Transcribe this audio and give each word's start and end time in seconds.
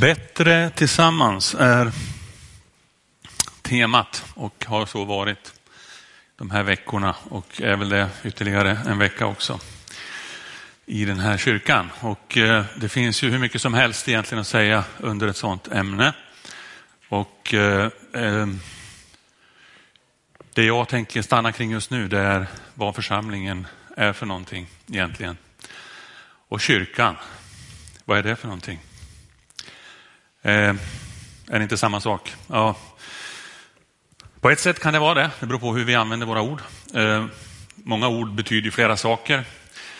Bättre 0.00 0.70
tillsammans 0.70 1.54
är 1.58 1.92
temat 3.62 4.24
och 4.34 4.64
har 4.68 4.86
så 4.86 5.04
varit 5.04 5.54
de 6.36 6.50
här 6.50 6.62
veckorna 6.62 7.16
och 7.30 7.60
är 7.60 7.76
väl 7.76 7.88
det 7.88 8.08
ytterligare 8.24 8.78
en 8.86 8.98
vecka 8.98 9.26
också 9.26 9.60
i 10.86 11.04
den 11.04 11.18
här 11.18 11.36
kyrkan. 11.36 11.90
Och 12.00 12.36
eh, 12.36 12.64
det 12.76 12.88
finns 12.88 13.22
ju 13.22 13.30
hur 13.30 13.38
mycket 13.38 13.62
som 13.62 13.74
helst 13.74 14.08
egentligen 14.08 14.40
att 14.40 14.46
säga 14.46 14.84
under 14.98 15.28
ett 15.28 15.36
sådant 15.36 15.68
ämne. 15.68 16.12
Och 17.08 17.54
eh, 17.54 17.90
eh, 18.12 18.46
det 20.54 20.64
jag 20.64 20.88
tänker 20.88 21.22
stanna 21.22 21.52
kring 21.52 21.70
just 21.70 21.90
nu 21.90 22.08
det 22.08 22.20
är 22.20 22.46
vad 22.74 22.94
församlingen 22.94 23.66
är 23.96 24.12
för 24.12 24.26
någonting 24.26 24.66
egentligen. 24.86 25.36
Och 26.48 26.60
kyrkan, 26.60 27.16
vad 28.04 28.18
är 28.18 28.22
det 28.22 28.36
för 28.36 28.46
någonting? 28.46 28.80
Eh, 30.44 30.74
är 31.48 31.58
det 31.58 31.62
inte 31.62 31.76
samma 31.76 32.00
sak? 32.00 32.34
Ja. 32.46 32.76
På 34.40 34.50
ett 34.50 34.60
sätt 34.60 34.80
kan 34.80 34.92
det 34.92 34.98
vara 34.98 35.14
det. 35.14 35.30
Det 35.40 35.46
beror 35.46 35.58
på 35.58 35.74
hur 35.74 35.84
vi 35.84 35.94
använder 35.94 36.26
våra 36.26 36.42
ord. 36.42 36.60
Eh, 36.94 37.26
många 37.74 38.08
ord 38.08 38.34
betyder 38.34 38.70
flera 38.70 38.96
saker. 38.96 39.44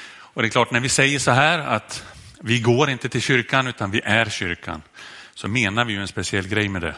Och 0.07 0.43
det 0.43 0.49
är 0.49 0.51
klart, 0.51 0.71
när 0.71 0.81
vi 0.81 0.89
säger 0.89 1.19
så 1.19 1.31
här 1.31 1.59
att 1.59 2.05
vi 2.41 2.61
går 2.61 2.91
inte 2.91 3.09
till 3.09 3.23
kyrkan 3.23 3.67
utan 3.67 3.91
vi 3.91 4.01
är 4.05 4.25
kyrkan, 4.25 4.83
så 5.35 5.49
menar 5.49 5.85
vi 5.85 5.93
ju 5.93 6.01
en 6.01 6.09
speciell 6.09 6.49
grej 6.49 6.69
med 6.69 6.83
det. 6.83 6.95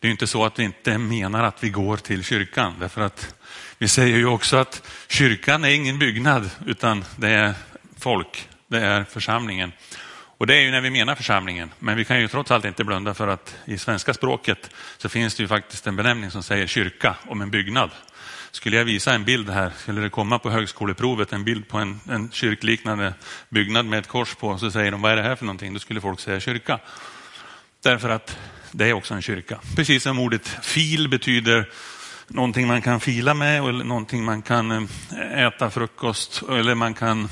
Det 0.00 0.08
är 0.08 0.12
inte 0.12 0.26
så 0.26 0.44
att 0.44 0.58
vi 0.58 0.64
inte 0.64 0.98
menar 0.98 1.44
att 1.44 1.64
vi 1.64 1.70
går 1.70 1.96
till 1.96 2.24
kyrkan, 2.24 2.74
därför 2.80 3.00
att 3.00 3.34
vi 3.78 3.88
säger 3.88 4.16
ju 4.16 4.26
också 4.26 4.56
att 4.56 4.82
kyrkan 5.08 5.64
är 5.64 5.70
ingen 5.70 5.98
byggnad, 5.98 6.50
utan 6.66 7.04
det 7.16 7.30
är 7.30 7.54
folk, 7.98 8.48
det 8.68 8.80
är 8.80 9.04
församlingen. 9.04 9.72
Och 10.38 10.46
det 10.46 10.54
är 10.54 10.60
ju 10.60 10.70
när 10.70 10.80
vi 10.80 10.90
menar 10.90 11.14
församlingen. 11.14 11.70
Men 11.78 11.96
vi 11.96 12.04
kan 12.04 12.20
ju 12.20 12.28
trots 12.28 12.50
allt 12.50 12.64
inte 12.64 12.84
blunda 12.84 13.14
för 13.14 13.28
att 13.28 13.56
i 13.64 13.78
svenska 13.78 14.14
språket 14.14 14.70
så 14.98 15.08
finns 15.08 15.34
det 15.34 15.42
ju 15.42 15.48
faktiskt 15.48 15.86
en 15.86 15.96
benämning 15.96 16.30
som 16.30 16.42
säger 16.42 16.66
kyrka 16.66 17.16
om 17.26 17.40
en 17.40 17.50
byggnad. 17.50 17.90
Skulle 18.50 18.76
jag 18.76 18.84
visa 18.84 19.14
en 19.14 19.24
bild 19.24 19.50
här, 19.50 19.72
skulle 19.76 20.00
det 20.00 20.10
komma 20.10 20.38
på 20.38 20.50
högskoleprovet 20.50 21.32
en 21.32 21.44
bild 21.44 21.68
på 21.68 21.78
en, 21.78 22.00
en 22.08 22.30
kyrkliknande 22.30 23.14
byggnad 23.48 23.86
med 23.86 23.98
ett 23.98 24.08
kors 24.08 24.34
på, 24.34 24.58
så 24.58 24.70
säger 24.70 24.90
de 24.90 25.02
vad 25.02 25.12
är 25.12 25.16
det 25.16 25.22
här 25.22 25.36
för 25.36 25.44
någonting? 25.44 25.72
Då 25.72 25.78
skulle 25.78 26.00
folk 26.00 26.20
säga 26.20 26.40
kyrka. 26.40 26.78
Därför 27.82 28.08
att 28.08 28.38
det 28.72 28.88
är 28.88 28.92
också 28.92 29.14
en 29.14 29.22
kyrka. 29.22 29.60
Precis 29.76 30.02
som 30.02 30.18
ordet 30.18 30.48
fil 30.62 31.08
betyder 31.08 31.68
någonting 32.28 32.66
man 32.66 32.82
kan 32.82 33.00
fila 33.00 33.34
med 33.34 33.68
eller 33.68 33.84
någonting 33.84 34.24
man 34.24 34.42
kan 34.42 34.70
eh, 34.70 35.46
äta 35.46 35.70
frukost 35.70 36.42
eller 36.48 36.74
man 36.74 36.94
kan 36.94 37.28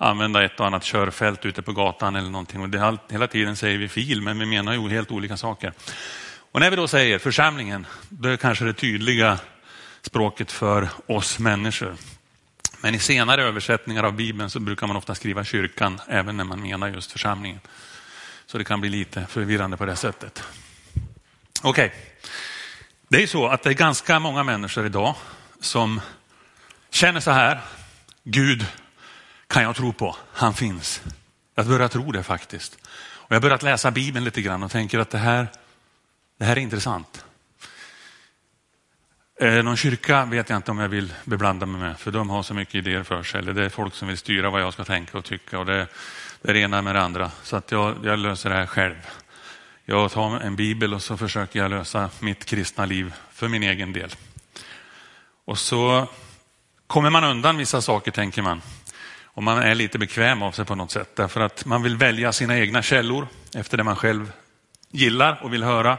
använda 0.00 0.44
ett 0.44 0.60
och 0.60 0.66
annat 0.66 0.84
körfält 0.84 1.46
ute 1.46 1.62
på 1.62 1.72
gatan 1.72 2.16
eller 2.16 2.30
någonting. 2.30 2.60
Och 2.60 2.68
det, 2.68 2.98
hela 3.10 3.26
tiden 3.26 3.56
säger 3.56 3.78
vi 3.78 3.88
fil, 3.88 4.22
men 4.22 4.38
vi 4.38 4.46
menar 4.46 4.72
ju 4.72 4.88
helt 4.88 5.10
olika 5.10 5.36
saker. 5.36 5.72
Och 6.52 6.60
när 6.60 6.70
vi 6.70 6.76
då 6.76 6.88
säger 6.88 7.18
församlingen, 7.18 7.86
då 8.08 8.28
är 8.28 8.36
kanske 8.36 8.64
det 8.64 8.72
tydliga 8.72 9.38
språket 10.02 10.52
för 10.52 10.88
oss 11.06 11.38
människor. 11.38 11.94
Men 12.80 12.94
i 12.94 12.98
senare 12.98 13.42
översättningar 13.42 14.04
av 14.04 14.12
Bibeln 14.12 14.50
så 14.50 14.60
brukar 14.60 14.86
man 14.86 14.96
ofta 14.96 15.14
skriva 15.14 15.44
kyrkan 15.44 16.00
även 16.08 16.36
när 16.36 16.44
man 16.44 16.62
menar 16.62 16.88
just 16.88 17.12
församlingen. 17.12 17.60
Så 18.46 18.58
det 18.58 18.64
kan 18.64 18.80
bli 18.80 18.90
lite 18.90 19.26
förvirrande 19.26 19.76
på 19.76 19.86
det 19.86 19.96
sättet. 19.96 20.42
Okej, 21.62 21.86
okay. 21.86 21.90
det 23.08 23.22
är 23.22 23.26
så 23.26 23.46
att 23.46 23.62
det 23.62 23.70
är 23.70 23.74
ganska 23.74 24.18
många 24.18 24.42
människor 24.42 24.86
idag 24.86 25.14
som 25.60 26.00
känner 26.90 27.20
så 27.20 27.30
här, 27.30 27.60
Gud 28.24 28.66
kan 29.50 29.62
jag 29.62 29.76
tro 29.76 29.92
på. 29.92 30.16
Han 30.32 30.54
finns. 30.54 31.02
Jag 31.54 31.66
börjar 31.66 31.88
tro 31.88 32.12
det 32.12 32.22
faktiskt. 32.22 32.78
Och 32.98 33.30
jag 33.32 33.36
har 33.36 33.40
börjat 33.40 33.62
läsa 33.62 33.90
Bibeln 33.90 34.24
lite 34.24 34.42
grann 34.42 34.62
och 34.62 34.70
tänker 34.70 34.98
att 34.98 35.10
det 35.10 35.18
här, 35.18 35.46
det 36.38 36.44
här 36.44 36.56
är 36.56 36.60
intressant. 36.60 37.24
Eh, 39.40 39.62
någon 39.62 39.76
kyrka 39.76 40.24
vet 40.24 40.50
jag 40.50 40.56
inte 40.56 40.70
om 40.70 40.78
jag 40.78 40.88
vill 40.88 41.12
beblanda 41.24 41.66
mig 41.66 41.80
med, 41.80 41.98
för 41.98 42.10
de 42.10 42.30
har 42.30 42.42
så 42.42 42.54
mycket 42.54 42.74
idéer 42.74 43.02
för 43.02 43.22
sig. 43.22 43.40
Eller 43.40 43.52
det 43.52 43.64
är 43.64 43.68
folk 43.68 43.94
som 43.94 44.08
vill 44.08 44.18
styra 44.18 44.50
vad 44.50 44.62
jag 44.62 44.72
ska 44.72 44.84
tänka 44.84 45.18
och 45.18 45.24
tycka. 45.24 45.58
Och 45.58 45.66
det, 45.66 45.86
det 46.42 46.50
är 46.50 46.54
det 46.54 46.60
ena 46.60 46.82
med 46.82 46.94
det 46.94 47.02
andra. 47.02 47.30
Så 47.42 47.56
att 47.56 47.70
jag, 47.72 47.96
jag 48.04 48.18
löser 48.18 48.50
det 48.50 48.56
här 48.56 48.66
själv. 48.66 48.96
Jag 49.84 50.10
tar 50.10 50.40
en 50.40 50.56
bibel 50.56 50.94
och 50.94 51.02
så 51.02 51.16
försöker 51.16 51.58
jag 51.58 51.70
lösa 51.70 52.10
mitt 52.18 52.44
kristna 52.44 52.84
liv 52.84 53.14
för 53.32 53.48
min 53.48 53.62
egen 53.62 53.92
del. 53.92 54.14
Och 55.44 55.58
så 55.58 56.08
kommer 56.86 57.10
man 57.10 57.24
undan 57.24 57.56
vissa 57.56 57.80
saker, 57.80 58.10
tänker 58.10 58.42
man. 58.42 58.62
Och 59.34 59.42
man 59.42 59.58
är 59.58 59.74
lite 59.74 59.98
bekväm 59.98 60.42
av 60.42 60.52
sig 60.52 60.64
på 60.64 60.74
något 60.74 60.90
sätt. 60.90 61.16
Därför 61.16 61.40
att 61.40 61.64
man 61.64 61.82
vill 61.82 61.96
välja 61.96 62.32
sina 62.32 62.58
egna 62.58 62.82
källor 62.82 63.28
efter 63.54 63.76
det 63.76 63.84
man 63.84 63.96
själv 63.96 64.32
gillar 64.90 65.40
och 65.42 65.52
vill 65.52 65.62
höra. 65.62 65.98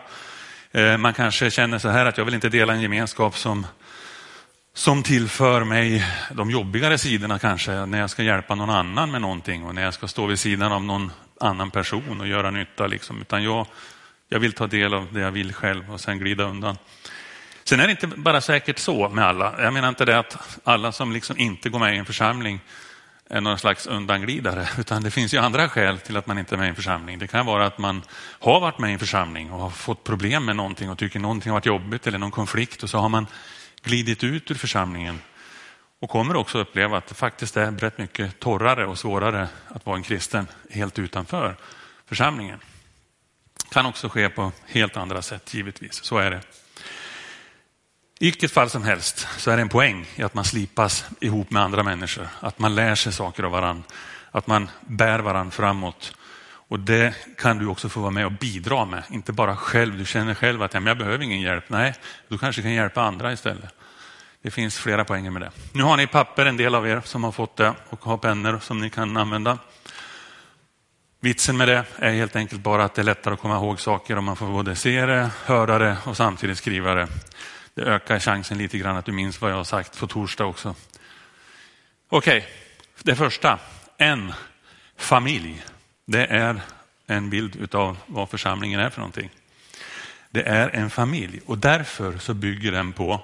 Eh, 0.71 0.97
man 0.97 1.13
kanske 1.13 1.51
känner 1.51 1.79
så 1.79 1.89
här 1.89 2.05
att 2.05 2.17
jag 2.17 2.25
vill 2.25 2.33
inte 2.33 2.49
dela 2.49 2.73
en 2.73 2.81
gemenskap 2.81 3.37
som, 3.37 3.65
som 4.73 5.03
tillför 5.03 5.63
mig 5.63 6.05
de 6.31 6.51
jobbigare 6.51 6.97
sidorna 6.97 7.39
kanske. 7.39 7.85
När 7.85 7.99
jag 7.99 8.09
ska 8.09 8.23
hjälpa 8.23 8.55
någon 8.55 8.69
annan 8.69 9.11
med 9.11 9.21
någonting 9.21 9.63
och 9.63 9.75
när 9.75 9.81
jag 9.83 9.93
ska 9.93 10.07
stå 10.07 10.25
vid 10.25 10.39
sidan 10.39 10.71
av 10.71 10.83
någon 10.83 11.11
annan 11.39 11.71
person 11.71 12.21
och 12.21 12.27
göra 12.27 12.51
nytta. 12.51 12.87
Liksom. 12.87 13.21
Utan 13.21 13.43
jag, 13.43 13.67
jag 14.29 14.39
vill 14.39 14.53
ta 14.53 14.67
del 14.67 14.93
av 14.93 15.07
det 15.13 15.19
jag 15.19 15.31
vill 15.31 15.53
själv 15.53 15.93
och 15.93 16.01
sen 16.01 16.19
glida 16.19 16.43
undan. 16.43 16.77
Sen 17.63 17.79
är 17.79 17.87
det 17.87 17.91
inte 17.91 18.07
bara 18.07 18.41
säkert 18.41 18.79
så 18.79 19.09
med 19.09 19.25
alla. 19.25 19.55
Jag 19.63 19.73
menar 19.73 19.89
inte 19.89 20.05
det 20.05 20.19
att 20.19 20.59
alla 20.63 20.91
som 20.91 21.11
liksom 21.11 21.37
inte 21.37 21.69
går 21.69 21.79
med 21.79 21.95
i 21.95 21.97
en 21.97 22.05
församling 22.05 22.59
någon 23.39 23.59
slags 23.59 23.87
undanglidare, 23.87 24.67
utan 24.79 25.03
det 25.03 25.11
finns 25.11 25.33
ju 25.33 25.37
andra 25.37 25.69
skäl 25.69 25.99
till 25.99 26.17
att 26.17 26.27
man 26.27 26.37
inte 26.37 26.55
är 26.55 26.57
med 26.57 26.65
i 26.65 26.69
en 26.69 26.75
församling. 26.75 27.19
Det 27.19 27.27
kan 27.27 27.45
vara 27.45 27.65
att 27.65 27.77
man 27.77 28.01
har 28.39 28.59
varit 28.59 28.79
med 28.79 28.89
i 28.89 28.93
en 28.93 28.99
församling 28.99 29.51
och 29.51 29.59
har 29.59 29.69
fått 29.69 30.03
problem 30.03 30.45
med 30.45 30.55
någonting 30.55 30.89
och 30.89 30.97
tycker 30.97 31.19
någonting 31.19 31.49
har 31.49 31.55
varit 31.55 31.65
jobbigt 31.65 32.07
eller 32.07 32.17
någon 32.17 32.31
konflikt 32.31 32.83
och 32.83 32.89
så 32.89 32.97
har 32.97 33.09
man 33.09 33.27
glidit 33.83 34.23
ut 34.23 34.51
ur 34.51 34.55
församlingen 34.55 35.21
och 35.99 36.09
kommer 36.09 36.35
också 36.35 36.57
uppleva 36.57 36.97
att 36.97 37.07
det 37.07 37.15
faktiskt 37.15 37.57
är 37.57 37.71
rätt 37.71 37.97
mycket 37.97 38.39
torrare 38.39 38.85
och 38.85 38.99
svårare 38.99 39.47
att 39.67 39.85
vara 39.85 39.97
en 39.97 40.03
kristen 40.03 40.47
helt 40.69 40.99
utanför 40.99 41.55
församlingen. 42.05 42.59
Det 43.57 43.73
kan 43.73 43.85
också 43.85 44.09
ske 44.09 44.29
på 44.29 44.51
helt 44.65 44.97
andra 44.97 45.21
sätt 45.21 45.53
givetvis, 45.53 46.03
så 46.03 46.17
är 46.17 46.31
det. 46.31 46.41
I 48.21 48.25
vilket 48.25 48.51
fall 48.51 48.69
som 48.69 48.83
helst 48.83 49.27
så 49.37 49.51
är 49.51 49.55
det 49.55 49.61
en 49.61 49.69
poäng 49.69 50.05
i 50.15 50.23
att 50.23 50.33
man 50.33 50.45
slipas 50.45 51.05
ihop 51.19 51.51
med 51.51 51.63
andra 51.63 51.83
människor. 51.83 52.27
Att 52.39 52.59
man 52.59 52.75
lär 52.75 52.95
sig 52.95 53.13
saker 53.13 53.43
av 53.43 53.51
varandra. 53.51 53.83
Att 54.31 54.47
man 54.47 54.69
bär 54.81 55.19
varandra 55.19 55.51
framåt. 55.51 56.15
Och 56.43 56.79
det 56.79 57.13
kan 57.37 57.57
du 57.57 57.67
också 57.67 57.89
få 57.89 57.99
vara 57.99 58.11
med 58.11 58.25
och 58.25 58.31
bidra 58.31 58.85
med. 58.85 59.03
Inte 59.09 59.33
bara 59.33 59.55
själv. 59.55 59.97
Du 59.97 60.05
känner 60.05 60.33
själv 60.33 60.63
att 60.63 60.73
ja, 60.73 60.79
men 60.79 60.87
jag 60.87 60.97
behöver 60.97 61.23
ingen 61.23 61.41
hjälp. 61.41 61.63
Nej, 61.67 61.93
du 62.27 62.37
kanske 62.37 62.61
kan 62.61 62.71
hjälpa 62.71 63.01
andra 63.01 63.33
istället. 63.33 63.73
Det 64.41 64.51
finns 64.51 64.77
flera 64.77 65.05
poänger 65.05 65.31
med 65.31 65.41
det. 65.41 65.51
Nu 65.73 65.83
har 65.83 65.97
ni 65.97 66.07
papper, 66.07 66.45
en 66.45 66.57
del 66.57 66.75
av 66.75 66.87
er 66.87 67.01
som 67.05 67.23
har 67.23 67.31
fått 67.31 67.57
det 67.57 67.73
och 67.89 68.03
har 68.03 68.17
pennor 68.17 68.59
som 68.59 68.79
ni 68.79 68.89
kan 68.89 69.17
använda. 69.17 69.57
Vitsen 71.19 71.57
med 71.57 71.67
det 71.67 71.85
är 71.95 72.11
helt 72.11 72.35
enkelt 72.35 72.61
bara 72.61 72.83
att 72.83 72.95
det 72.95 73.01
är 73.01 73.03
lättare 73.03 73.33
att 73.33 73.39
komma 73.39 73.55
ihåg 73.55 73.79
saker 73.79 74.17
om 74.17 74.25
man 74.25 74.35
får 74.35 74.47
både 74.47 74.75
se 74.75 75.05
det, 75.05 75.29
höra 75.45 75.79
det 75.79 75.97
och 76.05 76.17
samtidigt 76.17 76.57
skriva 76.57 76.93
det. 76.93 77.07
Det 77.73 77.81
ökar 77.81 78.19
chansen 78.19 78.57
lite 78.57 78.77
grann 78.77 78.97
att 78.97 79.05
du 79.05 79.11
minns 79.11 79.41
vad 79.41 79.51
jag 79.51 79.55
har 79.55 79.63
sagt 79.63 79.99
på 79.99 80.07
torsdag 80.07 80.45
också. 80.45 80.75
Okej, 82.09 82.37
okay. 82.37 82.49
det 83.03 83.15
första. 83.15 83.59
En 83.97 84.33
familj. 84.97 85.63
Det 86.05 86.25
är 86.25 86.61
en 87.07 87.29
bild 87.29 87.75
av 87.75 87.97
vad 88.05 88.29
församlingen 88.29 88.79
är 88.79 88.89
för 88.89 88.99
någonting. 88.99 89.29
Det 90.29 90.43
är 90.43 90.69
en 90.69 90.89
familj 90.89 91.41
och 91.45 91.57
därför 91.57 92.17
så 92.17 92.33
bygger 92.33 92.71
den 92.71 92.93
på 92.93 93.23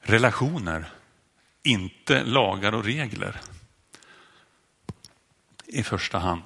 relationer, 0.00 0.84
inte 1.62 2.24
lagar 2.24 2.74
och 2.74 2.84
regler. 2.84 3.40
I 5.66 5.82
första 5.82 6.18
hand. 6.18 6.42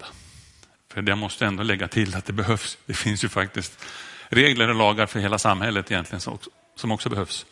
För 0.88 1.08
jag 1.08 1.18
måste 1.18 1.46
ändå 1.46 1.62
lägga 1.62 1.88
till 1.88 2.14
att 2.14 2.24
det 2.24 2.32
behövs. 2.32 2.78
Det 2.86 2.94
finns 2.94 3.24
ju 3.24 3.28
faktiskt 3.28 3.84
regler 4.28 4.68
och 4.68 4.74
lagar 4.74 5.06
för 5.06 5.20
hela 5.20 5.38
samhället 5.38 5.90
egentligen 5.90 6.20
som 6.74 6.92
också 6.92 7.08
behövs. 7.08 7.46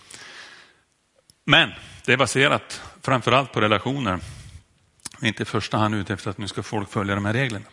Men 1.45 1.71
det 2.05 2.13
är 2.13 2.17
baserat 2.17 2.83
framförallt 3.03 3.53
på 3.53 3.61
relationer. 3.61 4.21
Inte 5.23 5.43
i 5.43 5.47
första 5.47 5.77
hand 5.77 5.95
ute 5.95 6.13
efter 6.13 6.31
att 6.31 6.39
nu 6.39 6.49
ska 6.49 6.63
folk 6.63 6.91
följa 6.91 7.15
de 7.15 7.25
här 7.25 7.33
reglerna. 7.33 7.67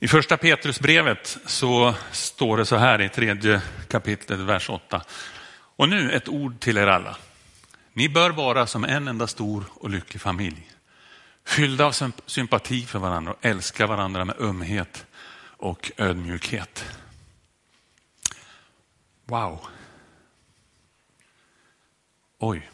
I 0.00 0.08
första 0.08 0.36
Petrusbrevet 0.36 1.38
så 1.46 1.94
står 2.12 2.56
det 2.56 2.66
så 2.66 2.76
här 2.76 3.00
i 3.00 3.08
tredje 3.08 3.62
kapitlet, 3.88 4.40
vers 4.40 4.70
8. 4.70 5.02
Och 5.50 5.88
nu 5.88 6.12
ett 6.12 6.28
ord 6.28 6.60
till 6.60 6.78
er 6.78 6.86
alla. 6.86 7.16
Ni 7.92 8.08
bör 8.08 8.30
vara 8.30 8.66
som 8.66 8.84
en 8.84 9.08
enda 9.08 9.26
stor 9.26 9.64
och 9.74 9.90
lycklig 9.90 10.20
familj. 10.20 10.70
Fyllda 11.46 11.86
av 11.86 11.92
sympati 12.26 12.86
för 12.86 12.98
varandra 12.98 13.32
och 13.32 13.44
älska 13.44 13.86
varandra 13.86 14.24
med 14.24 14.40
ömhet 14.40 15.06
och 15.56 15.92
ödmjukhet. 15.96 16.84
Wow. 19.24 19.66
Oj. 22.38 22.70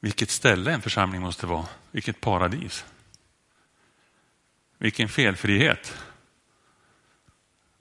Vilket 0.00 0.30
ställe 0.30 0.72
en 0.72 0.82
församling 0.82 1.20
måste 1.20 1.46
vara. 1.46 1.66
Vilket 1.90 2.20
paradis. 2.20 2.84
Vilken 4.78 5.08
felfrihet. 5.08 5.94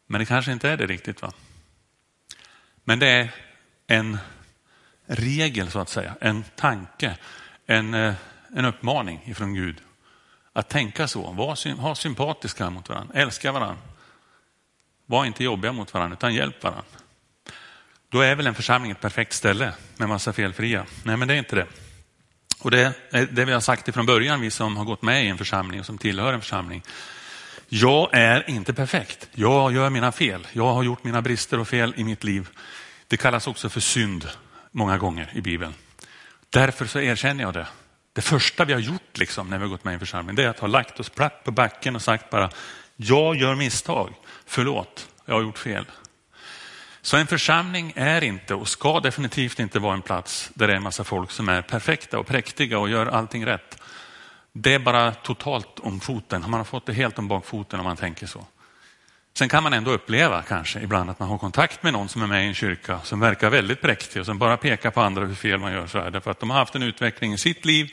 Men 0.07 0.19
det 0.19 0.25
kanske 0.25 0.51
inte 0.51 0.69
är 0.69 0.77
det 0.77 0.87
riktigt. 0.87 1.21
va? 1.21 1.31
Men 2.83 2.99
det 2.99 3.07
är 3.07 3.31
en 3.87 4.17
regel 5.05 5.71
så 5.71 5.79
att 5.79 5.89
säga, 5.89 6.15
en 6.21 6.43
tanke, 6.55 7.17
en, 7.65 7.93
eh, 7.93 8.13
en 8.55 8.65
uppmaning 8.65 9.21
ifrån 9.25 9.53
Gud. 9.53 9.81
Att 10.53 10.69
tänka 10.69 11.07
så, 11.07 11.31
var, 11.31 11.75
ha 11.75 11.95
sympatiska 11.95 12.69
mot 12.69 12.89
varandra, 12.89 13.19
älska 13.19 13.51
varandra. 13.51 13.83
Var 15.05 15.25
inte 15.25 15.43
jobbiga 15.43 15.73
mot 15.73 15.93
varandra 15.93 16.17
utan 16.17 16.33
hjälp 16.33 16.63
varandra. 16.63 16.83
Då 18.09 18.21
är 18.21 18.35
väl 18.35 18.47
en 18.47 18.55
församling 18.55 18.91
ett 18.91 19.01
perfekt 19.01 19.33
ställe 19.33 19.73
med 19.97 20.09
massa 20.09 20.33
felfria? 20.33 20.85
Nej, 21.03 21.17
men 21.17 21.27
det 21.27 21.33
är 21.33 21.37
inte 21.37 21.55
det. 21.55 21.67
Och 22.59 22.71
det 22.71 22.93
är 23.11 23.25
det 23.31 23.45
vi 23.45 23.51
har 23.51 23.59
sagt 23.59 23.87
ifrån 23.87 24.05
början, 24.05 24.41
vi 24.41 24.51
som 24.51 24.77
har 24.77 24.85
gått 24.85 25.01
med 25.01 25.25
i 25.25 25.27
en 25.27 25.37
församling 25.37 25.79
och 25.79 25.85
som 25.85 25.97
tillhör 25.97 26.33
en 26.33 26.41
församling. 26.41 26.83
Jag 27.67 28.09
är 28.11 28.49
inte 28.49 28.73
perfekt. 28.73 29.29
Jag 29.31 29.73
gör 29.73 29.89
mina 29.89 30.11
fel. 30.11 30.47
Jag 30.53 30.73
har 30.73 30.83
gjort 30.83 31.03
mina 31.03 31.21
brister 31.21 31.59
och 31.59 31.67
fel 31.67 31.93
i 31.97 32.03
mitt 32.03 32.23
liv. 32.23 32.49
Det 33.07 33.17
kallas 33.17 33.47
också 33.47 33.69
för 33.69 33.79
synd 33.79 34.27
många 34.71 34.97
gånger 34.97 35.31
i 35.33 35.41
Bibeln. 35.41 35.73
Därför 36.49 36.85
så 36.85 36.99
erkänner 36.99 37.43
jag 37.43 37.53
det. 37.53 37.67
Det 38.13 38.21
första 38.21 38.65
vi 38.65 38.73
har 38.73 38.79
gjort 38.79 39.17
liksom, 39.17 39.49
när 39.49 39.57
vi 39.57 39.63
har 39.63 39.69
gått 39.69 39.83
med 39.83 39.91
i 39.91 39.93
en 39.93 39.99
församling, 39.99 40.35
det 40.35 40.43
är 40.43 40.49
att 40.49 40.59
ha 40.59 40.67
lagt 40.67 40.99
oss 40.99 41.09
platt 41.09 41.43
på 41.43 41.51
backen 41.51 41.95
och 41.95 42.01
sagt 42.01 42.29
bara, 42.29 42.49
jag 42.95 43.35
gör 43.35 43.55
misstag, 43.55 44.13
förlåt, 44.45 45.07
jag 45.25 45.33
har 45.33 45.41
gjort 45.41 45.57
fel. 45.57 45.85
Så 47.01 47.17
en 47.17 47.27
församling 47.27 47.93
är 47.95 48.23
inte 48.23 48.55
och 48.55 48.67
ska 48.67 48.99
definitivt 48.99 49.59
inte 49.59 49.79
vara 49.79 49.93
en 49.93 50.01
plats 50.01 50.51
där 50.53 50.67
det 50.67 50.73
är 50.73 50.77
en 50.77 50.83
massa 50.83 51.03
folk 51.03 51.31
som 51.31 51.49
är 51.49 51.61
perfekta 51.61 52.19
och 52.19 52.27
präktiga 52.27 52.79
och 52.79 52.89
gör 52.89 53.05
allting 53.05 53.45
rätt. 53.45 53.81
Det 54.53 54.73
är 54.73 54.79
bara 54.79 55.11
totalt 55.13 55.79
om 55.79 55.99
foten. 55.99 56.41
Man 56.41 56.53
har 56.53 56.63
fått 56.63 56.85
det 56.85 56.93
helt 56.93 57.19
om 57.19 57.27
bakfoten 57.27 57.79
om 57.79 57.85
man 57.85 57.97
tänker 57.97 58.27
så. 58.27 58.45
Sen 59.37 59.49
kan 59.49 59.63
man 59.63 59.73
ändå 59.73 59.91
uppleva 59.91 60.41
kanske 60.41 60.81
ibland 60.81 61.09
att 61.09 61.19
man 61.19 61.29
har 61.29 61.37
kontakt 61.37 61.83
med 61.83 61.93
någon 61.93 62.09
som 62.09 62.21
är 62.21 62.27
med 62.27 62.43
i 62.43 62.47
en 62.47 62.53
kyrka 62.53 62.99
som 63.03 63.19
verkar 63.19 63.49
väldigt 63.49 63.81
präktig 63.81 64.19
och 64.19 64.25
som 64.25 64.37
bara 64.37 64.57
pekar 64.57 64.91
på 64.91 65.01
andra 65.01 65.25
hur 65.25 65.35
fel 65.35 65.59
man 65.59 65.71
gör. 65.71 65.87
Så 65.87 65.99
här, 65.99 66.11
därför 66.11 66.31
att 66.31 66.39
de 66.39 66.49
har 66.49 66.57
haft 66.57 66.75
en 66.75 66.83
utveckling 66.83 67.33
i 67.33 67.37
sitt 67.37 67.65
liv 67.65 67.91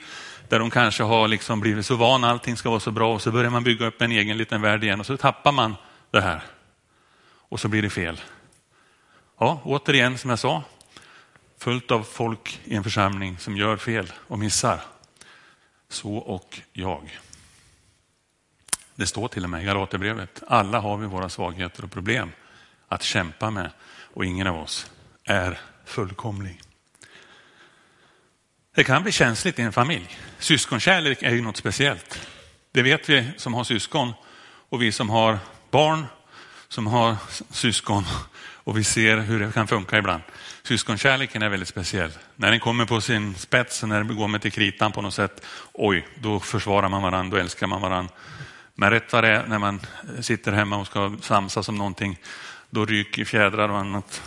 där 0.49 0.59
de 0.59 0.71
kanske 0.71 1.03
har 1.03 1.29
liksom 1.29 1.61
blivit 1.61 1.87
så 1.87 1.97
vana, 1.97 2.31
allting 2.31 2.57
ska 2.57 2.71
vara 2.71 2.81
så 2.81 2.91
bra 2.91 3.15
och 3.15 3.23
så 3.23 3.31
börjar 3.31 3.51
man 3.51 3.65
bygga 3.65 3.87
upp 3.87 4.03
en 4.03 4.13
egen 4.13 4.37
liten 4.37 4.63
värld 4.63 4.85
igen 4.85 5.01
och 5.01 5.07
så 5.07 5.17
tappar 5.17 5.53
man 5.53 5.77
det 6.11 6.21
här. 6.21 6.43
Och 7.49 7.61
så 7.61 7.69
blir 7.69 7.83
det 7.83 7.91
fel. 7.91 8.21
Ja, 9.39 9.61
återigen 9.65 10.19
som 10.19 10.31
jag 10.31 10.39
sa, 10.39 10.63
fullt 11.59 11.91
av 11.91 12.03
folk 12.03 12.61
i 12.65 12.75
en 12.75 12.85
församling 12.85 13.39
som 13.39 13.57
gör 13.57 13.77
fel 13.77 14.13
och 14.17 14.39
missar. 14.39 14.81
Så 15.89 16.17
och 16.17 16.61
jag. 16.73 17.19
Det 18.95 19.07
står 19.07 19.29
till 19.29 19.45
och 19.45 19.51
med 19.51 19.63
i 19.63 19.65
Galaterbrevet, 19.65 20.43
alla 20.49 20.81
har 20.81 20.97
vi 20.97 21.07
våra 21.07 21.29
svagheter 21.29 21.85
och 21.85 21.91
problem 21.91 22.33
att 22.89 23.03
kämpa 23.03 23.51
med 23.51 23.71
och 24.15 24.25
ingen 24.25 24.47
av 24.47 24.59
oss 24.59 24.91
är 25.25 25.61
fullkomlig. 25.85 26.61
Det 28.75 28.85
kan 28.85 29.03
bli 29.03 29.13
känsligt 29.13 29.59
i 29.59 29.63
en 29.63 29.73
familj. 29.73 30.19
Syskonkärlek 30.39 31.23
är 31.23 31.35
ju 31.35 31.43
något 31.43 31.57
speciellt. 31.57 32.29
Det 32.73 32.83
vet 32.83 33.09
vi 33.09 33.31
som 33.37 33.55
har 33.55 33.65
syskon 33.65 34.13
och 34.69 34.83
vi 34.83 34.93
som 34.93 35.11
har 35.11 35.39
barn 35.71 36.07
som 36.69 36.87
har 36.87 37.17
syskon 37.51 38.05
och 38.67 38.79
vi 38.79 38.85
ser 38.85 39.17
hur 39.17 39.41
det 39.41 39.53
kan 39.53 39.67
funka 39.69 39.99
ibland. 39.99 40.23
Syskonkärleken 40.63 41.43
är 41.43 41.49
väldigt 41.49 41.69
speciell. 41.69 42.11
När 42.37 42.51
den 42.51 42.61
kommer 42.61 42.87
på 42.87 43.01
sin 43.01 43.35
spets, 43.35 43.83
när 43.83 44.05
den 44.05 44.17
går 44.17 44.29
med 44.29 44.43
till 44.43 44.53
kritan 44.53 44.93
på 44.93 45.03
något 45.03 45.15
sätt, 45.15 45.45
oj, 45.73 46.07
då 46.15 46.41
försvarar 46.41 46.89
man 46.89 47.03
varandra, 47.03 47.37
då 47.37 47.43
älskar 47.43 47.67
man 47.67 47.81
varandra. 47.81 48.13
Men 48.75 48.91
rätt 48.91 49.13
vad 49.13 49.25
det 49.25 49.29
är, 49.29 49.47
när 49.47 49.59
man 49.59 49.81
sitter 50.21 50.53
hemma 50.53 50.77
och 50.77 50.87
ska 50.87 51.17
samsas 51.23 51.69
om 51.69 51.75
någonting, 51.75 52.19
då 52.71 52.85
ryker 52.85 53.25
fjädrar 53.25 53.69
och 53.69 53.79
annat. 53.79 54.23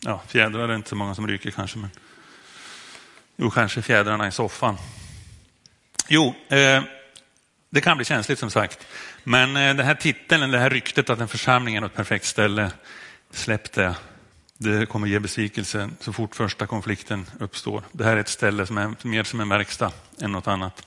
Ja, 0.00 0.22
fjädrar 0.26 0.64
är 0.64 0.68
det 0.68 0.74
inte 0.74 0.88
så 0.88 0.96
många 0.96 1.14
som 1.14 1.26
ryker 1.26 1.50
kanske, 1.50 1.78
men 1.78 1.90
jo, 3.36 3.50
kanske 3.50 3.82
fjädrarna 3.82 4.28
i 4.28 4.32
soffan. 4.32 4.76
Jo, 6.08 6.34
eh, 6.48 6.82
det 7.70 7.80
kan 7.80 7.96
bli 7.96 8.04
känsligt 8.04 8.38
som 8.38 8.50
sagt. 8.50 8.86
Men 9.24 9.56
eh, 9.56 9.74
den 9.74 9.86
här 9.86 9.94
titeln, 9.94 10.50
det 10.50 10.58
här 10.58 10.70
ryktet 10.70 11.10
att 11.10 11.20
en 11.20 11.28
församling 11.28 11.76
är 11.76 11.80
något 11.80 11.94
perfekt 11.94 12.24
ställe, 12.24 12.70
släpp 13.30 13.72
det. 13.72 13.96
Det 14.58 14.86
kommer 14.86 15.06
ge 15.06 15.18
besvikelse 15.18 15.90
så 16.00 16.12
fort 16.12 16.36
första 16.36 16.66
konflikten 16.66 17.26
uppstår. 17.40 17.82
Det 17.92 18.04
här 18.04 18.16
är 18.16 18.20
ett 18.20 18.28
ställe 18.28 18.66
som 18.66 18.78
är 18.78 18.94
mer 19.02 19.24
som 19.24 19.40
en 19.40 19.48
verkstad 19.48 19.92
än 20.20 20.32
något 20.32 20.46
annat. 20.46 20.86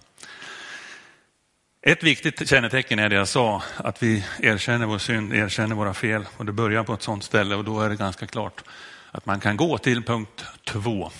Ett 1.82 2.04
viktigt 2.04 2.50
kännetecken 2.50 3.00
är 3.00 3.10
det 3.10 3.16
jag 3.16 3.28
sa, 3.28 3.64
att 3.78 4.04
vi 4.04 4.26
erkänner 4.40 4.86
vår 4.86 4.98
synd, 4.98 5.34
erkänner 5.34 5.76
våra 5.76 5.94
fel 5.94 6.26
och 6.38 6.46
det 6.46 6.52
börjar 6.52 6.84
på 6.84 6.94
ett 6.94 7.02
sådant 7.02 7.24
ställe 7.24 7.56
och 7.56 7.64
då 7.64 7.82
är 7.82 7.90
det 7.90 7.96
ganska 7.96 8.28
klart 8.28 8.64
att 9.12 9.26
man 9.26 9.40
kan 9.40 9.58
gå 9.58 9.78
till 9.78 10.04
punkt 10.04 10.46
två. 10.64 11.12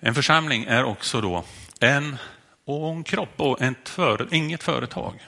En 0.00 0.14
församling 0.14 0.64
är 0.64 0.84
också 0.84 1.20
då 1.20 1.44
en, 1.80 2.16
och 2.64 2.90
en 2.90 3.04
kropp 3.04 3.34
och 3.36 3.62
ett 3.62 3.88
för, 3.88 4.34
inget 4.34 4.62
företag. 4.62 5.26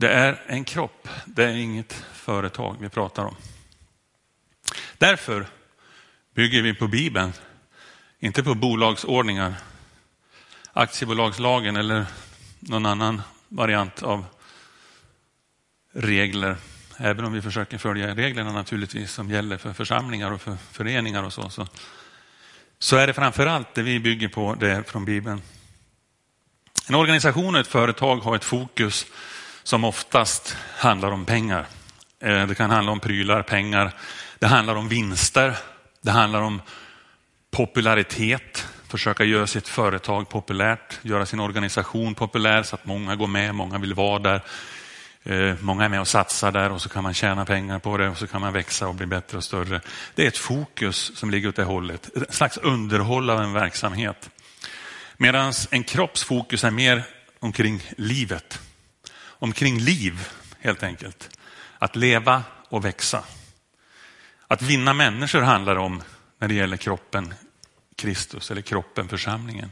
Det 0.00 0.08
är 0.08 0.42
en 0.46 0.64
kropp, 0.64 1.08
det 1.24 1.44
är 1.44 1.54
inget 1.54 1.92
företag 2.12 2.76
vi 2.80 2.88
pratar 2.88 3.24
om. 3.24 3.36
Därför 4.98 5.46
bygger 6.34 6.62
vi 6.62 6.74
på 6.74 6.88
Bibeln, 6.88 7.32
inte 8.18 8.42
på 8.42 8.54
bolagsordningar, 8.54 9.54
aktiebolagslagen 10.72 11.76
eller 11.76 12.06
någon 12.60 12.86
annan 12.86 13.22
variant 13.48 14.02
av 14.02 14.24
regler. 15.92 16.56
Även 16.96 17.24
om 17.24 17.32
vi 17.32 17.42
försöker 17.42 17.78
följa 17.78 18.14
reglerna 18.14 18.52
naturligtvis 18.52 19.12
som 19.12 19.30
gäller 19.30 19.58
för 19.58 19.72
församlingar 19.72 20.30
och 20.30 20.40
för 20.40 20.56
föreningar 20.72 21.22
och 21.22 21.32
så. 21.32 21.50
Så, 21.50 21.66
så 22.78 22.96
är 22.96 23.06
det 23.06 23.12
framför 23.12 23.46
allt 23.46 23.74
det 23.74 23.82
vi 23.82 24.00
bygger 24.00 24.28
på, 24.28 24.56
det 24.60 24.70
är 24.70 24.82
från 24.82 25.04
Bibeln. 25.04 25.42
En 26.88 26.94
organisation 26.94 27.54
och 27.54 27.60
ett 27.60 27.66
företag 27.66 28.16
har 28.16 28.36
ett 28.36 28.44
fokus 28.44 29.06
som 29.62 29.84
oftast 29.84 30.56
handlar 30.76 31.10
om 31.10 31.24
pengar. 31.24 31.66
Eh, 32.20 32.46
det 32.46 32.54
kan 32.54 32.70
handla 32.70 32.92
om 32.92 33.00
prylar, 33.00 33.42
pengar. 33.42 33.92
Det 34.38 34.46
handlar 34.46 34.74
om 34.74 34.88
vinster. 34.88 35.56
Det 36.02 36.10
handlar 36.10 36.42
om 36.42 36.62
popularitet 37.50 38.66
försöka 38.90 39.24
göra 39.24 39.46
sitt 39.46 39.68
företag 39.68 40.28
populärt, 40.28 40.98
göra 41.02 41.26
sin 41.26 41.40
organisation 41.40 42.14
populär 42.14 42.62
så 42.62 42.74
att 42.74 42.84
många 42.84 43.16
går 43.16 43.26
med, 43.26 43.54
många 43.54 43.78
vill 43.78 43.94
vara 43.94 44.18
där. 44.18 44.42
Eh, 45.22 45.54
många 45.60 45.84
är 45.84 45.88
med 45.88 46.00
och 46.00 46.08
satsar 46.08 46.52
där 46.52 46.72
och 46.72 46.82
så 46.82 46.88
kan 46.88 47.02
man 47.02 47.14
tjäna 47.14 47.44
pengar 47.44 47.78
på 47.78 47.96
det 47.96 48.08
och 48.08 48.18
så 48.18 48.26
kan 48.26 48.40
man 48.40 48.52
växa 48.52 48.88
och 48.88 48.94
bli 48.94 49.06
bättre 49.06 49.36
och 49.36 49.44
större. 49.44 49.80
Det 50.14 50.24
är 50.24 50.28
ett 50.28 50.36
fokus 50.36 51.12
som 51.18 51.30
ligger 51.30 51.48
åt 51.48 51.56
det 51.56 51.64
hållet, 51.64 52.16
ett 52.16 52.34
slags 52.34 52.56
underhåll 52.56 53.30
av 53.30 53.40
en 53.40 53.52
verksamhet. 53.52 54.30
Medan 55.16 55.52
en 55.70 55.84
kropps 55.84 56.24
fokus 56.24 56.64
är 56.64 56.70
mer 56.70 57.02
omkring 57.40 57.82
livet. 57.96 58.60
Omkring 59.42 59.78
liv 59.78 60.28
helt 60.58 60.82
enkelt. 60.82 61.38
Att 61.78 61.96
leva 61.96 62.42
och 62.68 62.84
växa. 62.84 63.24
Att 64.46 64.62
vinna 64.62 64.94
människor 64.94 65.40
handlar 65.40 65.76
om 65.76 66.02
när 66.38 66.48
det 66.48 66.54
gäller 66.54 66.76
kroppen 66.76 67.34
Kristus 67.96 68.50
eller 68.50 68.62
kroppen, 68.62 69.08
församlingen. 69.08 69.70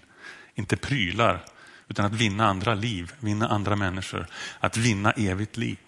Inte 0.54 0.76
prylar, 0.76 1.44
utan 1.88 2.04
att 2.04 2.14
vinna 2.14 2.46
andra 2.46 2.74
liv, 2.74 3.12
vinna 3.20 3.48
andra 3.48 3.76
människor. 3.76 4.26
Att 4.60 4.76
vinna 4.76 5.10
evigt 5.12 5.56
liv. 5.56 5.78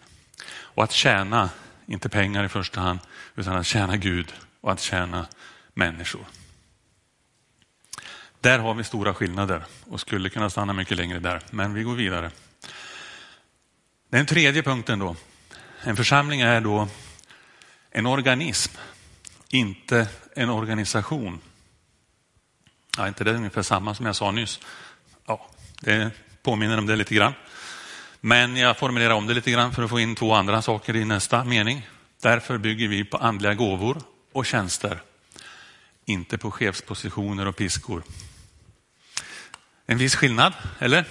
Och 0.52 0.84
att 0.84 0.92
tjäna, 0.92 1.50
inte 1.86 2.08
pengar 2.08 2.44
i 2.44 2.48
första 2.48 2.80
hand, 2.80 3.00
utan 3.36 3.56
att 3.56 3.66
tjäna 3.66 3.96
Gud 3.96 4.32
och 4.60 4.72
att 4.72 4.80
tjäna 4.80 5.26
människor. 5.74 6.24
Där 8.40 8.58
har 8.58 8.74
vi 8.74 8.84
stora 8.84 9.14
skillnader 9.14 9.64
och 9.84 10.00
skulle 10.00 10.28
kunna 10.28 10.50
stanna 10.50 10.72
mycket 10.72 10.96
längre 10.96 11.18
där, 11.18 11.42
men 11.50 11.74
vi 11.74 11.82
går 11.82 11.94
vidare. 11.94 12.30
Den 14.10 14.26
tredje 14.26 14.62
punkten 14.62 14.98
då. 14.98 15.16
En 15.82 15.96
församling 15.96 16.40
är 16.40 16.60
då 16.60 16.88
en 17.90 18.06
organism, 18.06 18.74
inte 19.48 20.08
en 20.36 20.50
organisation. 20.50 21.40
Ja, 22.96 23.08
inte 23.08 23.24
det 23.24 23.30
är 23.30 23.34
ungefär 23.34 23.62
samma 23.62 23.94
som 23.94 24.06
jag 24.06 24.16
sa 24.16 24.30
nyss? 24.30 24.60
Ja, 25.26 25.46
det 25.80 26.10
påminner 26.42 26.78
om 26.78 26.86
det 26.86 26.96
lite 26.96 27.14
grann. 27.14 27.32
Men 28.20 28.56
jag 28.56 28.78
formulerar 28.78 29.14
om 29.14 29.26
det 29.26 29.34
lite 29.34 29.50
grann 29.50 29.74
för 29.74 29.82
att 29.82 29.90
få 29.90 30.00
in 30.00 30.14
två 30.14 30.34
andra 30.34 30.62
saker 30.62 30.96
i 30.96 31.04
nästa 31.04 31.44
mening. 31.44 31.88
Därför 32.22 32.58
bygger 32.58 32.88
vi 32.88 33.04
på 33.04 33.16
andliga 33.16 33.54
gåvor 33.54 34.02
och 34.32 34.46
tjänster, 34.46 35.02
inte 36.04 36.38
på 36.38 36.50
chefspositioner 36.50 37.46
och 37.46 37.56
piskor. 37.56 38.02
En 39.86 39.98
viss 39.98 40.14
skillnad, 40.14 40.52
eller? 40.78 41.04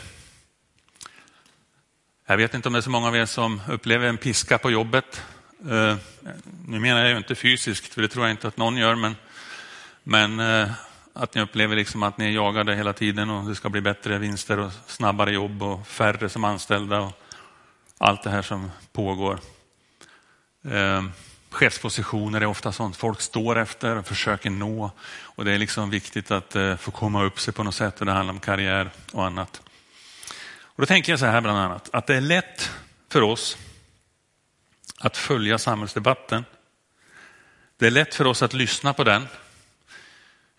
Jag 2.30 2.38
vet 2.38 2.54
inte 2.54 2.70
om 2.70 2.74
det 2.74 2.80
är 2.80 2.82
så 2.82 2.90
många 2.90 3.08
av 3.08 3.16
er 3.16 3.26
som 3.26 3.62
upplever 3.68 4.08
en 4.08 4.18
piska 4.18 4.58
på 4.58 4.72
jobbet. 4.72 5.24
Eh, 5.70 5.96
nu 6.68 6.80
menar 6.80 7.02
jag 7.02 7.10
ju 7.10 7.18
inte 7.18 7.36
fysiskt, 7.36 7.94
för 7.94 8.02
det 8.02 8.08
tror 8.08 8.26
jag 8.26 8.32
inte 8.32 8.48
att 8.48 8.58
någon 8.58 8.78
gör, 8.78 8.96
men, 8.96 9.16
men 10.04 10.40
eh, 10.40 10.72
att 11.14 11.36
ni 11.36 11.42
upplever 11.42 11.76
liksom 11.76 12.04
att 12.04 12.18
ni 12.18 12.26
är 12.26 12.30
jagade 12.30 12.76
hela 12.76 12.94
tiden 12.94 13.30
och 13.30 13.50
det 13.50 13.56
ska 13.56 13.70
bli 13.70 13.82
bättre 13.82 14.18
vinster 14.18 14.60
och 14.60 14.72
snabbare 14.88 15.32
jobb 15.32 15.64
och 15.64 15.88
färre 15.88 16.30
som 16.30 16.44
anställda 16.44 17.00
och 17.00 17.12
allt 17.98 18.24
det 18.24 18.30
här 18.30 18.42
som 18.42 18.72
pågår. 18.92 19.40
Eh, 20.66 21.04
chefspositioner 21.50 22.42
är 22.42 22.46
ofta 22.46 22.72
sånt 22.72 22.96
folk 22.96 23.22
står 23.22 23.60
efter 23.60 23.96
och 23.96 24.08
försöker 24.08 24.50
nå. 24.50 24.92
Och 25.22 25.46
det 25.46 25.52
är 25.52 25.58
liksom 25.58 25.90
viktigt 25.90 26.32
att 26.32 26.56
eh, 26.56 26.76
få 26.76 26.92
komma 26.92 27.24
upp 27.24 27.40
sig 27.40 27.54
på 27.54 27.64
något 27.64 27.76
sätt 27.76 28.00
och 28.00 28.06
det 28.06 28.12
handlar 28.12 28.34
om 28.34 28.40
karriär 28.40 28.90
och 29.12 29.26
annat. 29.26 29.62
Och 30.80 30.84
då 30.84 30.88
tänker 30.88 31.12
jag 31.12 31.20
så 31.20 31.26
här 31.26 31.42
bland 31.42 31.58
annat, 31.58 31.90
att 31.94 32.08
det 32.08 32.16
är 32.16 32.22
lätt 32.22 32.72
för 33.10 33.22
oss 33.22 33.58
att 35.00 35.18
följa 35.18 35.58
samhällsdebatten. 35.58 36.46
Det 37.78 37.88
är 37.88 37.92
lätt 37.92 38.16
för 38.16 38.28
oss 38.28 38.44
att 38.44 38.54
lyssna 38.54 38.94
på 38.94 39.04
den. 39.04 39.28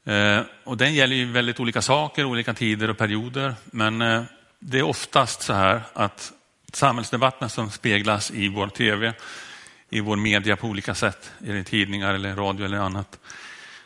Eh, 0.04 0.42
och 0.64 0.76
den 0.76 0.94
gäller 0.94 1.16
ju 1.16 1.32
väldigt 1.32 1.60
olika 1.60 1.82
saker, 1.82 2.24
olika 2.24 2.54
tider 2.54 2.90
och 2.90 2.98
perioder. 2.98 3.54
Men 3.64 4.02
eh, 4.02 4.22
det 4.58 4.78
är 4.78 4.82
oftast 4.82 5.42
så 5.42 5.52
här 5.52 5.82
att 5.92 6.32
samhällsdebatten 6.72 7.50
som 7.50 7.70
speglas 7.70 8.30
i 8.30 8.48
vår 8.48 8.68
tv, 8.68 9.12
i 9.90 10.00
vår 10.00 10.16
media 10.16 10.56
på 10.56 10.66
olika 10.66 10.94
sätt, 10.94 11.32
i 11.46 11.64
tidningar 11.64 12.14
eller 12.14 12.36
radio 12.36 12.64
eller 12.64 12.78
annat, 12.78 13.18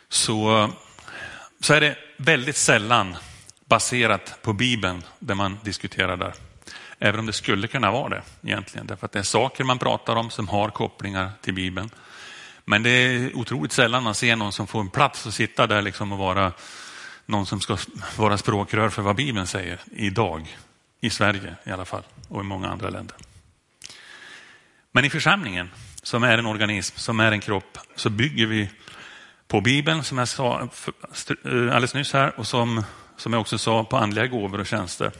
så, 0.09 0.69
så 1.59 1.73
är 1.73 1.81
det 1.81 1.97
väldigt 2.17 2.57
sällan 2.57 3.15
baserat 3.65 4.41
på 4.41 4.53
Bibeln 4.53 5.03
det 5.19 5.35
man 5.35 5.59
diskuterar 5.63 6.17
där. 6.17 6.33
Även 6.99 7.19
om 7.19 7.25
det 7.25 7.33
skulle 7.33 7.67
kunna 7.67 7.91
vara 7.91 8.09
det 8.09 8.21
egentligen, 8.43 8.87
därför 8.87 9.05
att 9.05 9.11
det 9.11 9.19
är 9.19 9.23
saker 9.23 9.63
man 9.63 9.79
pratar 9.79 10.15
om 10.15 10.29
som 10.29 10.47
har 10.47 10.69
kopplingar 10.69 11.31
till 11.41 11.53
Bibeln. 11.53 11.89
Men 12.65 12.83
det 12.83 12.89
är 12.89 13.37
otroligt 13.37 13.71
sällan 13.71 14.03
man 14.03 14.15
ser 14.15 14.35
någon 14.35 14.53
som 14.53 14.67
får 14.67 14.81
en 14.81 14.89
plats 14.89 15.27
att 15.27 15.33
sitta 15.33 15.67
där 15.67 15.81
liksom 15.81 16.11
och 16.11 16.17
vara 16.17 16.51
någon 17.25 17.45
som 17.45 17.61
ska 17.61 17.77
vara 18.17 18.37
språkrör 18.37 18.89
för 18.89 19.01
vad 19.01 19.15
Bibeln 19.15 19.47
säger 19.47 19.79
idag. 19.91 20.57
I 21.01 21.09
Sverige 21.09 21.55
i 21.63 21.71
alla 21.71 21.85
fall 21.85 22.03
och 22.27 22.41
i 22.41 22.43
många 22.43 22.69
andra 22.69 22.89
länder. 22.89 23.15
Men 24.91 25.05
i 25.05 25.09
församlingen, 25.09 25.71
som 26.03 26.23
är 26.23 26.37
en 26.37 26.45
organism, 26.45 26.97
som 26.97 27.19
är 27.19 27.31
en 27.31 27.39
kropp, 27.39 27.77
så 27.95 28.09
bygger 28.09 28.45
vi 28.45 28.69
på 29.47 29.61
Bibeln, 29.61 30.03
som 30.03 30.17
jag 30.17 30.27
sa 30.27 30.59
eh, 30.61 30.67
alldeles 31.45 31.93
nyss 31.93 32.13
här, 32.13 32.39
och 32.39 32.47
som, 32.47 32.83
som 33.17 33.33
jag 33.33 33.39
också 33.41 33.57
sa, 33.57 33.83
på 33.83 33.97
andliga 33.97 34.27
gåvor 34.27 34.59
och 34.59 34.67
tjänster. 34.67 35.11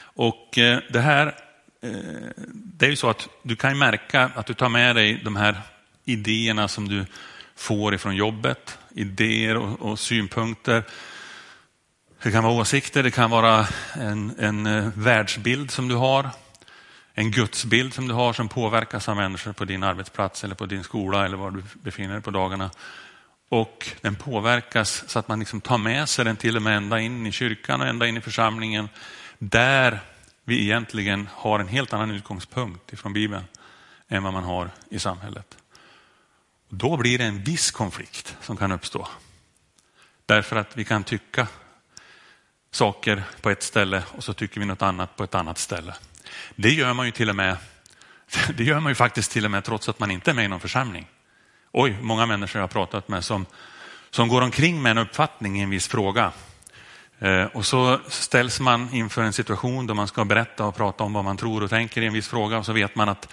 Och 0.00 0.58
eh, 0.58 0.78
det 0.90 1.00
här, 1.00 1.26
eh, 1.82 1.92
det 2.52 2.86
är 2.86 2.90
ju 2.90 2.96
så 2.96 3.10
att 3.10 3.28
du 3.42 3.56
kan 3.56 3.78
märka 3.78 4.30
att 4.34 4.46
du 4.46 4.54
tar 4.54 4.68
med 4.68 4.96
dig 4.96 5.20
de 5.24 5.36
här 5.36 5.62
idéerna 6.04 6.68
som 6.68 6.88
du 6.88 7.06
får 7.56 7.94
ifrån 7.94 8.16
jobbet, 8.16 8.78
idéer 8.94 9.56
och, 9.56 9.90
och 9.90 9.98
synpunkter. 9.98 10.82
Det 12.22 12.30
kan 12.30 12.44
vara 12.44 12.54
åsikter, 12.54 13.02
det 13.02 13.10
kan 13.10 13.30
vara 13.30 13.66
en, 13.94 14.34
en 14.38 14.66
eh, 14.66 14.88
världsbild 14.94 15.70
som 15.70 15.88
du 15.88 15.94
har, 15.94 16.30
en 17.14 17.30
gudsbild 17.30 17.94
som 17.94 18.08
du 18.08 18.14
har 18.14 18.32
som 18.32 18.48
påverkas 18.48 19.08
av 19.08 19.16
människor 19.16 19.52
på 19.52 19.64
din 19.64 19.82
arbetsplats 19.82 20.44
eller 20.44 20.54
på 20.54 20.66
din 20.66 20.84
skola 20.84 21.24
eller 21.24 21.36
var 21.36 21.50
du 21.50 21.62
befinner 21.82 22.12
dig 22.12 22.22
på 22.22 22.30
dagarna. 22.30 22.70
Och 23.54 23.90
den 24.00 24.16
påverkas 24.16 25.04
så 25.06 25.18
att 25.18 25.28
man 25.28 25.38
liksom 25.38 25.60
tar 25.60 25.78
med 25.78 26.08
sig 26.08 26.24
den 26.24 26.36
till 26.36 26.56
och 26.56 26.62
med 26.62 26.76
ända 26.76 27.00
in 27.00 27.26
i 27.26 27.32
kyrkan 27.32 27.80
och 27.80 27.86
ända 27.86 28.06
in 28.06 28.16
i 28.16 28.20
församlingen. 28.20 28.88
Där 29.38 30.00
vi 30.44 30.62
egentligen 30.62 31.28
har 31.32 31.58
en 31.58 31.68
helt 31.68 31.92
annan 31.92 32.10
utgångspunkt 32.10 32.92
ifrån 32.92 33.12
Bibeln 33.12 33.44
än 34.08 34.22
vad 34.22 34.32
man 34.32 34.44
har 34.44 34.70
i 34.90 34.98
samhället. 34.98 35.58
Då 36.68 36.96
blir 36.96 37.18
det 37.18 37.24
en 37.24 37.42
viss 37.42 37.70
konflikt 37.70 38.36
som 38.40 38.56
kan 38.56 38.72
uppstå. 38.72 39.08
Därför 40.26 40.56
att 40.56 40.76
vi 40.76 40.84
kan 40.84 41.04
tycka 41.04 41.48
saker 42.70 43.22
på 43.40 43.50
ett 43.50 43.62
ställe 43.62 44.02
och 44.16 44.24
så 44.24 44.32
tycker 44.32 44.60
vi 44.60 44.66
något 44.66 44.82
annat 44.82 45.16
på 45.16 45.24
ett 45.24 45.34
annat 45.34 45.58
ställe. 45.58 45.94
Det 46.56 46.72
gör 46.72 46.92
man 46.92 47.06
ju 47.06 47.12
till 47.12 47.30
och 47.30 47.36
med, 47.36 47.56
det 48.56 48.64
gör 48.64 48.80
man 48.80 48.90
ju 48.90 48.94
faktiskt 48.94 49.30
till 49.30 49.44
och 49.44 49.50
med 49.50 49.64
trots 49.64 49.88
att 49.88 49.98
man 49.98 50.10
inte 50.10 50.30
är 50.30 50.34
med 50.34 50.44
i 50.44 50.48
någon 50.48 50.60
församling. 50.60 51.08
Oj, 51.76 51.96
många 52.00 52.26
människor 52.26 52.58
jag 52.58 52.62
har 52.62 52.68
pratat 52.68 53.08
med 53.08 53.24
som, 53.24 53.46
som 54.10 54.28
går 54.28 54.42
omkring 54.42 54.82
med 54.82 54.90
en 54.90 54.98
uppfattning 54.98 55.58
i 55.58 55.62
en 55.62 55.70
viss 55.70 55.88
fråga. 55.88 56.32
Eh, 57.18 57.44
och 57.44 57.66
så 57.66 58.00
ställs 58.08 58.60
man 58.60 58.88
inför 58.92 59.22
en 59.22 59.32
situation 59.32 59.86
där 59.86 59.94
man 59.94 60.08
ska 60.08 60.24
berätta 60.24 60.64
och 60.64 60.76
prata 60.76 61.04
om 61.04 61.12
vad 61.12 61.24
man 61.24 61.36
tror 61.36 61.62
och 61.62 61.70
tänker 61.70 62.02
i 62.02 62.06
en 62.06 62.12
viss 62.12 62.28
fråga 62.28 62.58
och 62.58 62.66
så 62.66 62.72
vet 62.72 62.94
man 62.94 63.08
att 63.08 63.28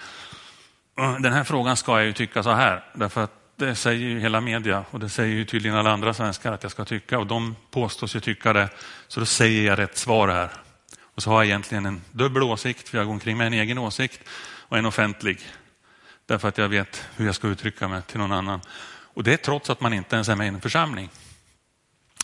den 0.96 1.32
här 1.32 1.44
frågan 1.44 1.76
ska 1.76 1.98
jag 1.98 2.06
ju 2.06 2.12
tycka 2.12 2.42
så 2.42 2.50
här, 2.50 2.84
därför 2.94 3.24
att 3.24 3.32
det 3.56 3.74
säger 3.74 4.08
ju 4.08 4.20
hela 4.20 4.40
media 4.40 4.84
och 4.90 5.00
det 5.00 5.08
säger 5.08 5.34
ju 5.34 5.44
tydligen 5.44 5.76
alla 5.78 5.90
andra 5.90 6.14
svenskar 6.14 6.52
att 6.52 6.62
jag 6.62 6.72
ska 6.72 6.84
tycka 6.84 7.18
och 7.18 7.26
de 7.26 7.56
påstås 7.70 8.16
ju 8.16 8.20
tycka 8.20 8.52
det. 8.52 8.68
Så 9.08 9.20
då 9.20 9.26
säger 9.26 9.66
jag 9.66 9.78
rätt 9.78 9.96
svar 9.96 10.28
här. 10.28 10.50
Och 11.14 11.22
så 11.22 11.30
har 11.30 11.36
jag 11.36 11.46
egentligen 11.46 11.86
en 11.86 12.00
dubbel 12.12 12.42
åsikt, 12.42 12.88
för 12.88 12.98
jag 12.98 13.06
går 13.06 13.14
omkring 13.14 13.36
med 13.36 13.46
en 13.46 13.52
egen 13.52 13.78
åsikt 13.78 14.20
och 14.68 14.78
en 14.78 14.86
offentlig. 14.86 15.38
Därför 16.32 16.48
att 16.48 16.58
jag 16.58 16.68
vet 16.68 17.06
hur 17.16 17.26
jag 17.26 17.34
ska 17.34 17.48
uttrycka 17.48 17.88
mig 17.88 18.02
till 18.02 18.18
någon 18.18 18.32
annan. 18.32 18.60
Och 19.14 19.24
det 19.24 19.32
är 19.32 19.36
trots 19.36 19.70
att 19.70 19.80
man 19.80 19.92
inte 19.92 20.14
ens 20.16 20.28
är 20.28 20.36
med 20.36 20.46
i 20.46 20.48
en 20.48 20.60
församling. 20.60 21.10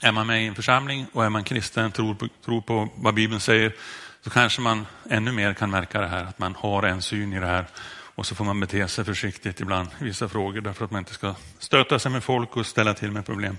Är 0.02 0.12
man 0.12 0.26
med 0.26 0.42
i 0.42 0.46
en 0.46 0.54
församling 0.54 1.06
och 1.12 1.24
är 1.24 1.28
man 1.28 1.44
kristen, 1.44 1.92
tror 1.92 2.14
på, 2.14 2.28
tror 2.44 2.60
på 2.60 2.88
vad 2.96 3.14
Bibeln 3.14 3.40
säger, 3.40 3.74
så 4.24 4.30
kanske 4.30 4.60
man 4.60 4.86
ännu 5.10 5.32
mer 5.32 5.54
kan 5.54 5.70
märka 5.70 6.00
det 6.00 6.06
här, 6.06 6.24
att 6.24 6.38
man 6.38 6.54
har 6.54 6.82
en 6.82 7.02
syn 7.02 7.32
i 7.32 7.40
det 7.40 7.46
här 7.46 7.66
och 8.14 8.26
så 8.26 8.34
får 8.34 8.44
man 8.44 8.60
bete 8.60 8.88
sig 8.88 9.04
försiktigt 9.04 9.60
ibland 9.60 9.88
i 10.00 10.04
vissa 10.04 10.28
frågor 10.28 10.60
därför 10.60 10.84
att 10.84 10.90
man 10.90 10.98
inte 10.98 11.14
ska 11.14 11.34
stöta 11.58 11.98
sig 11.98 12.12
med 12.12 12.24
folk 12.24 12.56
och 12.56 12.66
ställa 12.66 12.94
till 12.94 13.10
med 13.10 13.26
problem. 13.26 13.58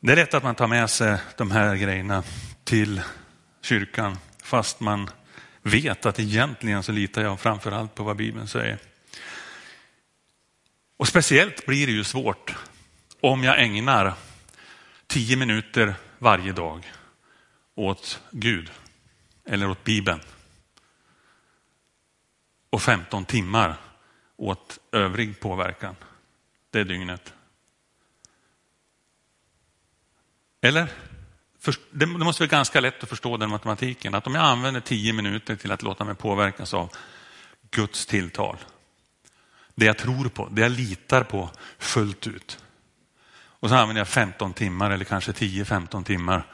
Det 0.00 0.12
är 0.12 0.16
lätt 0.16 0.34
att 0.34 0.42
man 0.42 0.54
tar 0.54 0.66
med 0.66 0.90
sig 0.90 1.18
de 1.36 1.50
här 1.50 1.76
grejerna 1.76 2.22
till 2.64 3.02
kyrkan 3.62 4.18
fast 4.42 4.80
man 4.80 5.10
vet 5.64 6.06
att 6.06 6.20
egentligen 6.20 6.82
så 6.82 6.92
litar 6.92 7.22
jag 7.22 7.40
framför 7.40 7.72
allt 7.72 7.94
på 7.94 8.04
vad 8.04 8.16
Bibeln 8.16 8.48
säger. 8.48 8.78
Och 10.96 11.08
speciellt 11.08 11.66
blir 11.66 11.86
det 11.86 11.92
ju 11.92 12.04
svårt 12.04 12.54
om 13.20 13.44
jag 13.44 13.62
ägnar 13.62 14.14
tio 15.06 15.36
minuter 15.36 15.94
varje 16.18 16.52
dag 16.52 16.92
åt 17.74 18.20
Gud 18.30 18.70
eller 19.44 19.68
åt 19.68 19.84
Bibeln 19.84 20.20
och 22.70 22.82
15 22.82 23.24
timmar 23.24 23.76
åt 24.36 24.78
övrig 24.92 25.40
påverkan. 25.40 25.96
Det 26.70 26.84
dygnet. 26.84 27.32
Eller? 30.60 30.88
Det 31.90 32.06
måste 32.06 32.42
vara 32.42 32.50
ganska 32.50 32.80
lätt 32.80 33.02
att 33.02 33.08
förstå 33.08 33.36
den 33.36 33.50
matematiken. 33.50 34.14
Att 34.14 34.26
om 34.26 34.34
jag 34.34 34.44
använder 34.44 34.80
tio 34.80 35.12
minuter 35.12 35.56
till 35.56 35.72
att 35.72 35.82
låta 35.82 36.04
mig 36.04 36.14
påverkas 36.14 36.74
av 36.74 36.90
Guds 37.70 38.06
tilltal. 38.06 38.56
Det 39.74 39.86
jag 39.86 39.98
tror 39.98 40.28
på, 40.28 40.48
det 40.50 40.62
jag 40.62 40.70
litar 40.70 41.24
på 41.24 41.50
fullt 41.78 42.26
ut. 42.26 42.58
Och 43.64 43.68
så 43.68 43.74
använder 43.74 44.00
jag 44.00 44.08
15 44.08 44.52
timmar 44.52 44.90
eller 44.90 45.04
kanske 45.04 45.32
10-15 45.32 46.04
timmar 46.04 46.46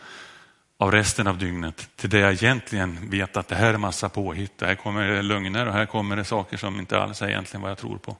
av 0.78 0.92
resten 0.92 1.26
av 1.26 1.38
dygnet 1.38 1.88
till 1.96 2.10
det 2.10 2.18
jag 2.18 2.32
egentligen 2.32 3.10
vet 3.10 3.36
att 3.36 3.48
det 3.48 3.54
här 3.54 3.74
är 3.74 3.78
massa 3.78 4.08
påhitt. 4.08 4.58
Det 4.58 4.66
här 4.66 4.74
kommer 4.74 5.08
det 5.08 5.22
lögner 5.22 5.66
och 5.66 5.72
här 5.72 5.86
kommer 5.86 6.16
det 6.16 6.24
saker 6.24 6.56
som 6.56 6.78
inte 6.78 7.00
alls 7.00 7.22
är 7.22 7.28
egentligen 7.28 7.62
vad 7.62 7.70
jag 7.70 7.78
tror 7.78 7.98
på. 7.98 8.16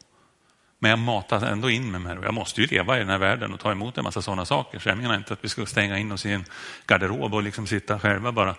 Men 0.82 0.90
jag 0.90 0.98
matas 0.98 1.42
ändå 1.42 1.70
in 1.70 1.90
med 1.90 2.00
mig 2.00 2.16
jag 2.22 2.34
måste 2.34 2.60
ju 2.60 2.66
leva 2.66 2.96
i 2.96 2.98
den 2.98 3.08
här 3.08 3.18
världen 3.18 3.52
och 3.52 3.60
ta 3.60 3.72
emot 3.72 3.98
en 3.98 4.04
massa 4.04 4.22
sådana 4.22 4.44
saker. 4.44 4.78
Så 4.78 4.88
jag 4.88 4.98
menar 4.98 5.16
inte 5.16 5.32
att 5.32 5.44
vi 5.44 5.48
ska 5.48 5.66
stänga 5.66 5.98
in 5.98 6.12
oss 6.12 6.26
i 6.26 6.32
en 6.32 6.44
garderob 6.86 7.34
och 7.34 7.42
liksom 7.42 7.66
sitta 7.66 7.98
själva 7.98 8.32
bara. 8.32 8.54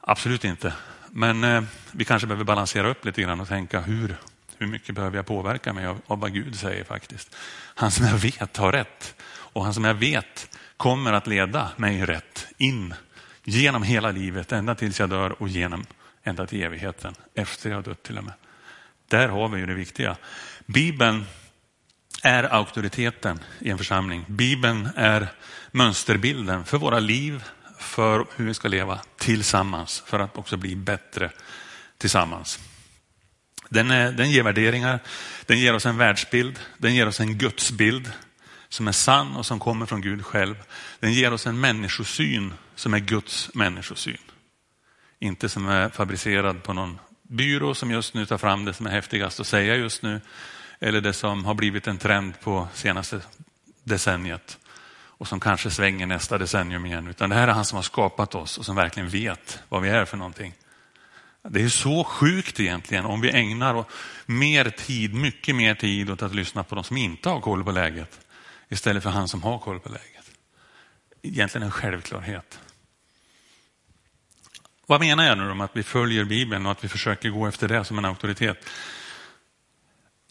Absolut 0.00 0.44
inte. 0.44 0.72
Men 1.10 1.44
eh, 1.44 1.62
vi 1.92 2.04
kanske 2.04 2.26
behöver 2.26 2.44
balansera 2.44 2.88
upp 2.88 3.04
lite 3.04 3.22
grann 3.22 3.40
och 3.40 3.48
tänka 3.48 3.80
hur, 3.80 4.16
hur 4.58 4.66
mycket 4.66 4.94
behöver 4.94 5.16
jag 5.16 5.26
påverka 5.26 5.72
mig 5.72 5.86
av, 5.86 6.00
av 6.06 6.20
vad 6.20 6.32
Gud 6.32 6.58
säger 6.58 6.84
faktiskt. 6.84 7.36
Han 7.74 7.90
som 7.90 8.06
jag 8.06 8.18
vet 8.18 8.56
har 8.56 8.72
rätt 8.72 9.14
och 9.28 9.64
han 9.64 9.74
som 9.74 9.84
jag 9.84 9.94
vet 9.94 10.58
kommer 10.76 11.12
att 11.12 11.26
leda 11.26 11.70
mig 11.76 12.04
rätt 12.04 12.46
in 12.56 12.94
Genom 13.48 13.82
hela 13.82 14.10
livet, 14.10 14.52
ända 14.52 14.74
tills 14.74 15.00
jag 15.00 15.10
dör 15.10 15.42
och 15.42 15.48
genom 15.48 15.84
ända 16.22 16.46
till 16.46 16.62
evigheten, 16.62 17.14
efter 17.34 17.70
jag 17.70 17.76
har 17.76 17.82
dött 17.82 18.02
till 18.02 18.18
och 18.18 18.24
med. 18.24 18.32
Där 19.08 19.28
har 19.28 19.48
vi 19.48 19.60
ju 19.60 19.66
det 19.66 19.74
viktiga. 19.74 20.16
Bibeln 20.66 21.24
är 22.22 22.54
auktoriteten 22.54 23.40
i 23.58 23.70
en 23.70 23.78
församling. 23.78 24.24
Bibeln 24.28 24.88
är 24.96 25.28
mönsterbilden 25.70 26.64
för 26.64 26.78
våra 26.78 26.98
liv, 26.98 27.44
för 27.78 28.26
hur 28.36 28.46
vi 28.46 28.54
ska 28.54 28.68
leva 28.68 29.00
tillsammans, 29.18 30.02
för 30.06 30.18
att 30.18 30.36
också 30.36 30.56
bli 30.56 30.76
bättre 30.76 31.30
tillsammans. 31.98 32.60
Den, 33.68 33.90
är, 33.90 34.12
den 34.12 34.30
ger 34.30 34.42
värderingar, 34.42 35.00
den 35.46 35.58
ger 35.58 35.74
oss 35.74 35.86
en 35.86 35.96
världsbild, 35.96 36.60
den 36.78 36.94
ger 36.94 37.06
oss 37.06 37.20
en 37.20 37.38
gudsbild 37.38 38.12
som 38.68 38.88
är 38.88 38.92
sann 38.92 39.36
och 39.36 39.46
som 39.46 39.58
kommer 39.58 39.86
från 39.86 40.00
Gud 40.00 40.24
själv. 40.24 40.54
Den 41.00 41.12
ger 41.12 41.32
oss 41.32 41.46
en 41.46 41.60
människosyn 41.60 42.54
som 42.74 42.94
är 42.94 42.98
Guds 42.98 43.50
människosyn. 43.54 44.18
Inte 45.18 45.48
som 45.48 45.68
är 45.68 45.88
fabricerad 45.88 46.62
på 46.62 46.72
någon 46.72 46.98
byrå 47.22 47.74
som 47.74 47.90
just 47.90 48.14
nu 48.14 48.26
tar 48.26 48.38
fram 48.38 48.64
det 48.64 48.74
som 48.74 48.86
är 48.86 48.90
häftigast 48.90 49.40
att 49.40 49.46
säga 49.46 49.76
just 49.76 50.02
nu. 50.02 50.20
Eller 50.80 51.00
det 51.00 51.12
som 51.12 51.44
har 51.44 51.54
blivit 51.54 51.86
en 51.86 51.98
trend 51.98 52.40
på 52.40 52.68
senaste 52.74 53.20
decenniet 53.84 54.58
och 55.18 55.28
som 55.28 55.40
kanske 55.40 55.70
svänger 55.70 56.06
nästa 56.06 56.38
decennium 56.38 56.86
igen. 56.86 57.06
Utan 57.08 57.30
det 57.30 57.36
här 57.36 57.48
är 57.48 57.52
han 57.52 57.64
som 57.64 57.76
har 57.76 57.82
skapat 57.82 58.34
oss 58.34 58.58
och 58.58 58.64
som 58.64 58.76
verkligen 58.76 59.08
vet 59.08 59.58
vad 59.68 59.82
vi 59.82 59.88
är 59.88 60.04
för 60.04 60.16
någonting. 60.16 60.54
Det 61.48 61.62
är 61.62 61.68
så 61.68 62.04
sjukt 62.04 62.60
egentligen 62.60 63.04
om 63.04 63.20
vi 63.20 63.30
ägnar 63.30 63.84
mer 64.26 64.70
tid, 64.70 65.14
mycket 65.14 65.54
mer 65.54 65.74
tid 65.74 66.10
åt 66.10 66.22
att 66.22 66.34
lyssna 66.34 66.64
på 66.64 66.74
de 66.74 66.84
som 66.84 66.96
inte 66.96 67.28
har 67.28 67.40
koll 67.40 67.64
på 67.64 67.70
läget 67.70 68.20
istället 68.68 69.02
för 69.02 69.10
han 69.10 69.28
som 69.28 69.42
har 69.42 69.58
koll 69.58 69.80
på 69.80 69.88
läget. 69.88 70.30
Egentligen 71.22 71.64
en 71.64 71.70
självklarhet. 71.70 72.58
Vad 74.86 75.00
menar 75.00 75.24
jag 75.24 75.38
nu 75.38 75.50
om 75.50 75.60
att 75.60 75.76
vi 75.76 75.82
följer 75.82 76.24
Bibeln 76.24 76.66
och 76.66 76.72
att 76.72 76.84
vi 76.84 76.88
försöker 76.88 77.30
gå 77.30 77.46
efter 77.46 77.68
det 77.68 77.84
som 77.84 77.98
en 77.98 78.04
auktoritet? 78.04 78.68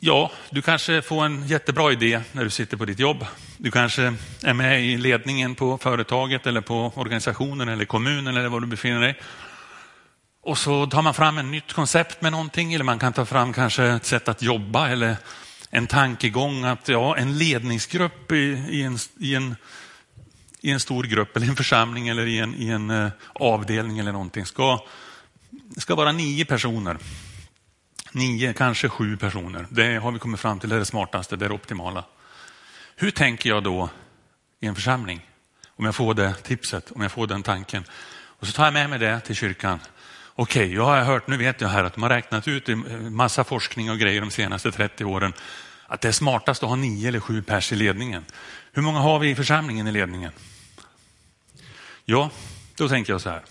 Ja, 0.07 0.31
du 0.49 0.61
kanske 0.61 1.01
får 1.01 1.25
en 1.25 1.47
jättebra 1.47 1.91
idé 1.91 2.21
när 2.31 2.43
du 2.43 2.49
sitter 2.49 2.77
på 2.77 2.85
ditt 2.85 2.99
jobb. 2.99 3.25
Du 3.57 3.71
kanske 3.71 4.13
är 4.43 4.53
med 4.53 4.85
i 4.85 4.97
ledningen 4.97 5.55
på 5.55 5.77
företaget 5.77 6.47
eller 6.47 6.61
på 6.61 6.93
organisationen 6.95 7.69
eller 7.69 7.85
kommunen 7.85 8.37
eller 8.37 8.49
var 8.49 8.59
du 8.59 8.67
befinner 8.67 9.01
dig. 9.01 9.19
Och 10.41 10.57
så 10.57 10.87
tar 10.87 11.01
man 11.01 11.13
fram 11.13 11.37
ett 11.37 11.45
nytt 11.45 11.73
koncept 11.73 12.21
med 12.21 12.31
någonting 12.31 12.73
eller 12.73 12.85
man 12.85 12.99
kan 12.99 13.13
ta 13.13 13.25
fram 13.25 13.53
kanske 13.53 13.83
ett 13.83 14.05
sätt 14.05 14.27
att 14.27 14.41
jobba 14.41 14.89
eller 14.89 15.17
en 15.69 15.87
tankegång 15.87 16.63
att 16.63 16.87
ja, 16.87 17.17
en 17.17 17.37
ledningsgrupp 17.37 18.31
i, 18.31 18.65
i, 18.69 18.83
en, 18.83 18.97
i, 19.19 19.35
en, 19.35 19.55
i 20.61 20.71
en 20.71 20.79
stor 20.79 21.03
grupp 21.03 21.37
eller 21.37 21.47
en 21.47 21.55
församling 21.55 22.07
eller 22.07 22.25
i 22.25 22.39
en, 22.39 22.55
i 22.55 22.67
en 22.67 22.89
eh, 22.89 23.09
avdelning 23.33 23.99
eller 23.99 24.11
någonting 24.11 24.45
ska, 24.45 24.85
ska 25.77 25.95
vara 25.95 26.11
nio 26.11 26.45
personer. 26.45 26.97
Nio, 28.15 28.53
kanske 28.53 28.89
sju 28.89 29.17
personer. 29.17 29.67
Det 29.69 29.95
har 29.95 30.11
vi 30.11 30.19
kommit 30.19 30.39
fram 30.39 30.59
till, 30.59 30.69
det 30.69 30.75
är 30.75 30.79
det 30.79 30.85
smartaste, 30.85 31.35
det 31.35 31.45
är 31.45 31.49
det 31.49 31.55
optimala. 31.55 32.05
Hur 32.95 33.11
tänker 33.11 33.49
jag 33.49 33.63
då 33.63 33.89
i 34.59 34.67
en 34.67 34.75
församling? 34.75 35.29
Om 35.75 35.85
jag 35.85 35.95
får 35.95 36.13
det 36.13 36.33
tipset, 36.33 36.91
om 36.91 37.01
jag 37.01 37.11
får 37.11 37.27
den 37.27 37.43
tanken. 37.43 37.83
Och 38.13 38.47
så 38.47 38.53
tar 38.53 38.63
jag 38.63 38.73
med 38.73 38.89
mig 38.89 38.99
det 38.99 39.19
till 39.19 39.35
kyrkan. 39.35 39.79
Okej, 40.35 40.63
okay, 40.63 40.75
jag 40.75 40.85
har 40.85 41.01
hört, 41.01 41.27
nu 41.27 41.37
vet 41.37 41.61
jag 41.61 41.67
här 41.67 41.83
att 41.83 41.93
de 41.93 42.03
har 42.03 42.09
räknat 42.09 42.47
ut 42.47 42.69
i 42.69 42.75
massa 42.75 43.43
forskning 43.43 43.91
och 43.91 43.99
grejer 43.99 44.21
de 44.21 44.31
senaste 44.31 44.71
30 44.71 45.05
åren 45.05 45.33
att 45.87 46.01
det 46.01 46.07
är 46.07 46.11
smartast 46.11 46.63
att 46.63 46.69
ha 46.69 46.75
nio 46.75 47.07
eller 47.07 47.19
sju 47.19 47.41
pers 47.41 47.71
i 47.71 47.75
ledningen. 47.75 48.25
Hur 48.71 48.81
många 48.81 48.99
har 48.99 49.19
vi 49.19 49.29
i 49.29 49.35
församlingen 49.35 49.87
i 49.87 49.91
ledningen? 49.91 50.31
Ja, 52.05 52.29
då 52.75 52.89
tänker 52.89 53.13
jag 53.13 53.21
så 53.21 53.29
här. 53.29 53.43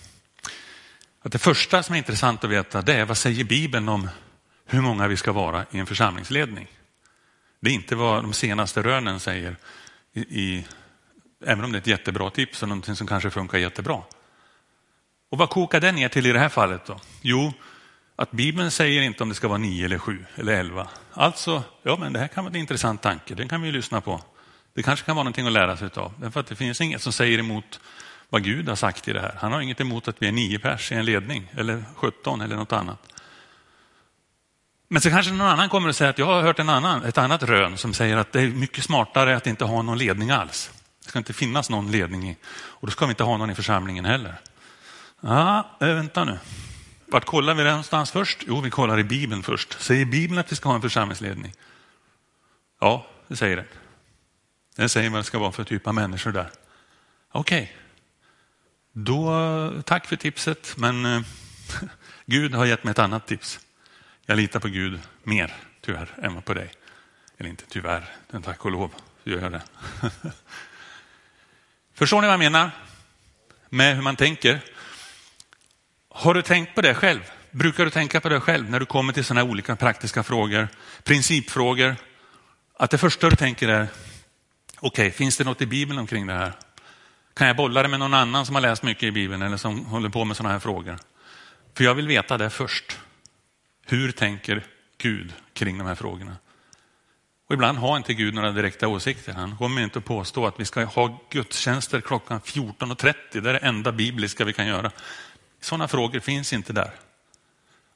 Att 1.22 1.32
det 1.32 1.38
första 1.38 1.82
som 1.82 1.94
är 1.94 1.98
intressant 1.98 2.44
att 2.44 2.50
veta 2.50 2.82
det 2.82 2.94
är 2.94 3.04
vad 3.04 3.16
säger 3.16 3.44
Bibeln 3.44 3.88
om 3.88 4.08
hur 4.66 4.80
många 4.80 5.08
vi 5.08 5.16
ska 5.16 5.32
vara 5.32 5.66
i 5.70 5.78
en 5.78 5.86
församlingsledning. 5.86 6.66
Det 7.60 7.70
är 7.70 7.74
inte 7.74 7.96
vad 7.96 8.22
de 8.22 8.32
senaste 8.32 8.82
rönen 8.82 9.20
säger, 9.20 9.56
i, 10.12 10.20
i, 10.20 10.66
även 11.46 11.64
om 11.64 11.72
det 11.72 11.78
är 11.78 11.80
ett 11.80 11.86
jättebra 11.86 12.30
tips 12.30 12.62
och 12.62 12.68
någonting 12.68 12.96
som 12.96 13.06
kanske 13.06 13.30
funkar 13.30 13.58
jättebra. 13.58 14.02
Och 15.30 15.38
vad 15.38 15.50
kokar 15.50 15.80
det 15.80 15.92
ner 15.92 16.08
till 16.08 16.26
i 16.26 16.32
det 16.32 16.38
här 16.38 16.48
fallet 16.48 16.86
då? 16.86 17.00
Jo, 17.22 17.52
att 18.16 18.30
Bibeln 18.30 18.70
säger 18.70 19.02
inte 19.02 19.22
om 19.22 19.28
det 19.28 19.34
ska 19.34 19.48
vara 19.48 19.58
nio 19.58 19.84
eller 19.84 19.98
sju 19.98 20.24
eller 20.34 20.52
elva. 20.52 20.88
Alltså, 21.12 21.62
ja 21.82 21.96
men 22.00 22.12
det 22.12 22.18
här 22.18 22.28
kan 22.28 22.44
vara 22.44 22.54
en 22.54 22.60
intressant 22.60 23.02
tanke, 23.02 23.34
den 23.34 23.48
kan 23.48 23.62
vi 23.62 23.72
lyssna 23.72 24.00
på. 24.00 24.20
Det 24.74 24.82
kanske 24.82 25.06
kan 25.06 25.16
vara 25.16 25.24
någonting 25.24 25.46
att 25.46 25.52
lära 25.52 25.76
sig 25.76 25.88
av. 25.94 26.12
Därför 26.20 26.40
att 26.40 26.46
det 26.46 26.56
finns 26.56 26.80
inget 26.80 27.02
som 27.02 27.12
säger 27.12 27.38
emot 27.38 27.80
vad 28.28 28.44
Gud 28.44 28.68
har 28.68 28.76
sagt 28.76 29.08
i 29.08 29.12
det 29.12 29.20
här. 29.20 29.34
Han 29.38 29.52
har 29.52 29.60
inget 29.60 29.80
emot 29.80 30.08
att 30.08 30.22
vi 30.22 30.28
är 30.28 30.32
nio 30.32 30.58
pers 30.58 30.92
i 30.92 30.94
en 30.94 31.04
ledning 31.04 31.50
eller 31.56 31.84
17 31.96 32.40
eller 32.40 32.56
något 32.56 32.72
annat. 32.72 33.13
Men 34.88 35.02
så 35.02 35.10
kanske 35.10 35.32
någon 35.32 35.46
annan 35.46 35.68
kommer 35.68 35.88
att 35.88 35.96
säga 35.96 36.10
att 36.10 36.18
jag 36.18 36.26
har 36.26 36.42
hört 36.42 36.58
en 36.58 36.68
annan, 36.68 37.04
ett 37.04 37.18
annat 37.18 37.42
rön 37.42 37.76
som 37.76 37.94
säger 37.94 38.16
att 38.16 38.32
det 38.32 38.40
är 38.40 38.48
mycket 38.48 38.84
smartare 38.84 39.36
att 39.36 39.46
inte 39.46 39.64
ha 39.64 39.82
någon 39.82 39.98
ledning 39.98 40.30
alls. 40.30 40.70
Det 41.02 41.08
ska 41.08 41.18
inte 41.18 41.32
finnas 41.32 41.70
någon 41.70 41.90
ledning 41.90 42.30
i, 42.30 42.36
och 42.54 42.86
då 42.86 42.90
ska 42.90 43.06
vi 43.06 43.10
inte 43.10 43.24
ha 43.24 43.36
någon 43.36 43.50
i 43.50 43.54
församlingen 43.54 44.04
heller. 44.04 44.34
Ja, 45.20 45.70
eh, 45.80 45.88
vänta 45.88 46.24
nu. 46.24 46.38
Vart 47.06 47.24
kollar 47.24 47.54
vi 47.54 47.62
det 47.62 47.68
någonstans 47.70 48.10
först? 48.10 48.44
Jo, 48.46 48.60
vi 48.60 48.70
kollar 48.70 48.98
i 48.98 49.04
Bibeln 49.04 49.42
först. 49.42 49.80
Säger 49.80 50.04
Bibeln 50.04 50.38
att 50.38 50.52
vi 50.52 50.56
ska 50.56 50.68
ha 50.68 50.76
en 50.76 50.82
församlingsledning? 50.82 51.52
Ja, 52.80 53.06
det 53.28 53.36
säger 53.36 53.56
den. 53.56 53.66
Den 54.76 54.88
säger 54.88 55.10
vad 55.10 55.20
det 55.20 55.24
ska 55.24 55.38
vara 55.38 55.52
för 55.52 55.64
typ 55.64 55.86
av 55.86 55.94
människor 55.94 56.32
där. 56.32 56.50
Okej, 57.32 57.62
okay. 57.62 57.74
då 58.92 59.82
tack 59.82 60.06
för 60.06 60.16
tipset, 60.16 60.74
men 60.76 61.04
eh, 61.04 61.20
Gud 62.26 62.54
har 62.54 62.64
gett 62.64 62.84
mig 62.84 62.90
ett 62.90 62.98
annat 62.98 63.26
tips. 63.26 63.60
Jag 64.26 64.36
litar 64.36 64.60
på 64.60 64.68
Gud 64.68 65.00
mer, 65.22 65.54
tyvärr, 65.80 66.08
än 66.22 66.42
på 66.42 66.54
dig. 66.54 66.70
Eller 67.38 67.50
inte 67.50 67.64
tyvärr, 67.68 68.04
men 68.30 68.42
tack 68.42 68.64
och 68.64 68.70
lov 68.70 68.94
gör 69.24 69.42
jag 69.42 69.52
det. 69.52 69.62
Förstår 71.94 72.20
ni 72.20 72.26
vad 72.26 72.32
jag 72.32 72.38
menar 72.38 72.70
med 73.68 73.94
hur 73.94 74.02
man 74.02 74.16
tänker? 74.16 74.60
Har 76.08 76.34
du 76.34 76.42
tänkt 76.42 76.74
på 76.74 76.82
det 76.82 76.94
själv? 76.94 77.20
Brukar 77.50 77.84
du 77.84 77.90
tänka 77.90 78.20
på 78.20 78.28
det 78.28 78.40
själv 78.40 78.70
när 78.70 78.80
du 78.80 78.86
kommer 78.86 79.12
till 79.12 79.24
sådana 79.24 79.40
här 79.40 79.50
olika 79.50 79.76
praktiska 79.76 80.22
frågor, 80.22 80.68
principfrågor? 81.02 81.96
Att 82.78 82.90
det 82.90 82.98
första 82.98 83.30
du 83.30 83.36
tänker 83.36 83.68
är, 83.68 83.86
okej, 84.76 84.88
okay, 84.88 85.10
finns 85.10 85.36
det 85.36 85.44
något 85.44 85.62
i 85.62 85.66
Bibeln 85.66 85.98
omkring 85.98 86.26
det 86.26 86.34
här? 86.34 86.52
Kan 87.34 87.46
jag 87.46 87.56
bolla 87.56 87.82
det 87.82 87.88
med 87.88 88.00
någon 88.00 88.14
annan 88.14 88.46
som 88.46 88.54
har 88.54 88.62
läst 88.62 88.82
mycket 88.82 89.02
i 89.02 89.10
Bibeln 89.10 89.42
eller 89.42 89.56
som 89.56 89.86
håller 89.86 90.08
på 90.08 90.24
med 90.24 90.36
sådana 90.36 90.52
här 90.52 90.60
frågor? 90.60 90.98
För 91.74 91.84
jag 91.84 91.94
vill 91.94 92.08
veta 92.08 92.38
det 92.38 92.50
först. 92.50 92.98
Hur 93.86 94.12
tänker 94.12 94.62
Gud 94.98 95.32
kring 95.52 95.78
de 95.78 95.86
här 95.86 95.94
frågorna? 95.94 96.36
Och 97.46 97.54
ibland 97.54 97.78
har 97.78 97.96
inte 97.96 98.14
Gud 98.14 98.34
några 98.34 98.52
direkta 98.52 98.88
åsikter. 98.88 99.32
Han 99.32 99.56
kommer 99.56 99.82
inte 99.82 99.98
att 99.98 100.04
påstå 100.04 100.46
att 100.46 100.60
vi 100.60 100.64
ska 100.64 100.84
ha 100.84 101.20
gudstjänster 101.30 102.00
klockan 102.00 102.40
14.30. 102.40 103.14
Det 103.32 103.38
är 103.38 103.52
det 103.52 103.58
enda 103.58 103.92
bibliska 103.92 104.44
vi 104.44 104.52
kan 104.52 104.66
göra. 104.66 104.90
Sådana 105.60 105.88
frågor 105.88 106.20
finns 106.20 106.52
inte 106.52 106.72
där. 106.72 106.90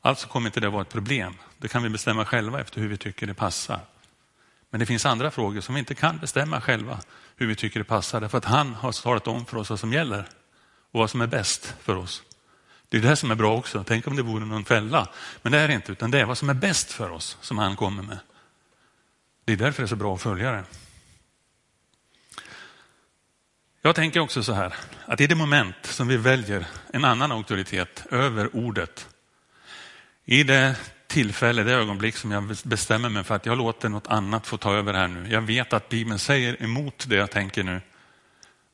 Alltså 0.00 0.28
kommer 0.28 0.48
inte 0.48 0.60
det 0.60 0.68
vara 0.68 0.82
ett 0.82 0.88
problem. 0.88 1.34
Det 1.58 1.68
kan 1.68 1.82
vi 1.82 1.88
bestämma 1.88 2.24
själva 2.24 2.60
efter 2.60 2.80
hur 2.80 2.88
vi 2.88 2.96
tycker 2.96 3.26
det 3.26 3.34
passar. 3.34 3.80
Men 4.70 4.80
det 4.80 4.86
finns 4.86 5.06
andra 5.06 5.30
frågor 5.30 5.60
som 5.60 5.74
vi 5.74 5.78
inte 5.78 5.94
kan 5.94 6.18
bestämma 6.18 6.60
själva 6.60 7.00
hur 7.36 7.46
vi 7.46 7.54
tycker 7.54 7.80
det 7.80 7.84
passar. 7.84 8.20
Därför 8.20 8.38
att 8.38 8.44
han 8.44 8.74
har 8.74 9.02
talat 9.02 9.26
om 9.26 9.46
för 9.46 9.56
oss 9.56 9.70
vad 9.70 9.80
som 9.80 9.92
gäller 9.92 10.28
och 10.90 11.00
vad 11.00 11.10
som 11.10 11.20
är 11.20 11.26
bäst 11.26 11.74
för 11.80 11.96
oss. 11.96 12.22
Det 12.88 12.96
är 12.96 13.00
det 13.00 13.16
som 13.16 13.30
är 13.30 13.34
bra 13.34 13.56
också. 13.56 13.84
Tänk 13.86 14.06
om 14.06 14.16
det 14.16 14.22
vore 14.22 14.44
någon 14.44 14.64
fälla. 14.64 15.08
Men 15.42 15.52
det 15.52 15.58
är 15.58 15.68
det 15.68 15.74
inte, 15.74 15.92
utan 15.92 16.10
det 16.10 16.20
är 16.20 16.24
vad 16.24 16.38
som 16.38 16.50
är 16.50 16.54
bäst 16.54 16.92
för 16.92 17.10
oss 17.10 17.36
som 17.40 17.58
han 17.58 17.76
kommer 17.76 18.02
med. 18.02 18.18
Det 19.44 19.52
är 19.52 19.56
därför 19.56 19.82
det 19.82 19.86
är 19.86 19.88
så 19.88 19.96
bra 19.96 20.14
att 20.14 20.22
följa 20.22 20.52
det. 20.52 20.64
Jag 23.82 23.94
tänker 23.94 24.20
också 24.20 24.42
så 24.42 24.52
här, 24.52 24.74
att 25.06 25.20
i 25.20 25.26
det 25.26 25.34
moment 25.34 25.76
som 25.82 26.08
vi 26.08 26.16
väljer 26.16 26.66
en 26.92 27.04
annan 27.04 27.32
auktoritet 27.32 28.06
över 28.10 28.56
ordet, 28.56 29.08
i 30.24 30.42
det 30.42 30.76
tillfälle, 31.06 31.62
det 31.62 31.72
ögonblick 31.72 32.16
som 32.16 32.30
jag 32.30 32.56
bestämmer 32.64 33.08
mig 33.08 33.24
för 33.24 33.34
att 33.34 33.46
jag 33.46 33.58
låter 33.58 33.88
något 33.88 34.06
annat 34.06 34.46
få 34.46 34.56
ta 34.56 34.74
över 34.74 34.94
här 34.94 35.08
nu. 35.08 35.32
Jag 35.32 35.40
vet 35.40 35.72
att 35.72 35.88
Bibeln 35.88 36.18
säger 36.18 36.62
emot 36.62 37.04
det 37.08 37.16
jag 37.16 37.30
tänker 37.30 37.62
nu. 37.62 37.80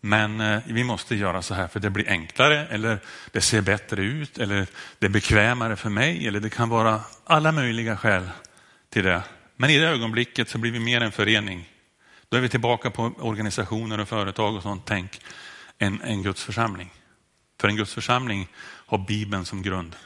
Men 0.06 0.40
eh, 0.40 0.60
vi 0.66 0.84
måste 0.84 1.14
göra 1.14 1.42
så 1.42 1.54
här 1.54 1.68
för 1.68 1.80
det 1.80 1.90
blir 1.90 2.08
enklare 2.08 2.66
eller 2.66 2.98
det 3.32 3.40
ser 3.40 3.60
bättre 3.60 4.02
ut 4.02 4.38
eller 4.38 4.66
det 4.98 5.06
är 5.06 5.10
bekvämare 5.10 5.76
för 5.76 5.90
mig 5.90 6.28
eller 6.28 6.40
det 6.40 6.50
kan 6.50 6.68
vara 6.68 7.00
alla 7.24 7.52
möjliga 7.52 7.96
skäl 7.96 8.30
till 8.90 9.04
det. 9.04 9.22
Men 9.56 9.70
i 9.70 9.78
det 9.78 9.88
ögonblicket 9.88 10.48
så 10.48 10.58
blir 10.58 10.70
vi 10.72 10.78
mer 10.78 11.00
en 11.00 11.12
förening. 11.12 11.68
Då 12.28 12.36
är 12.36 12.40
vi 12.40 12.48
tillbaka 12.48 12.90
på 12.90 13.12
organisationer 13.18 14.00
och 14.00 14.08
företag 14.08 14.56
och 14.56 14.62
sånt 14.62 14.82
tänk 14.84 15.20
än 15.78 16.00
en 16.00 16.22
Guds 16.22 16.44
församling. 16.44 16.90
För 17.60 17.68
en 17.68 17.76
Guds 17.76 17.94
församling 17.94 18.48
har 18.62 18.98
Bibeln 18.98 19.44
som 19.44 19.62
grund 19.62 19.96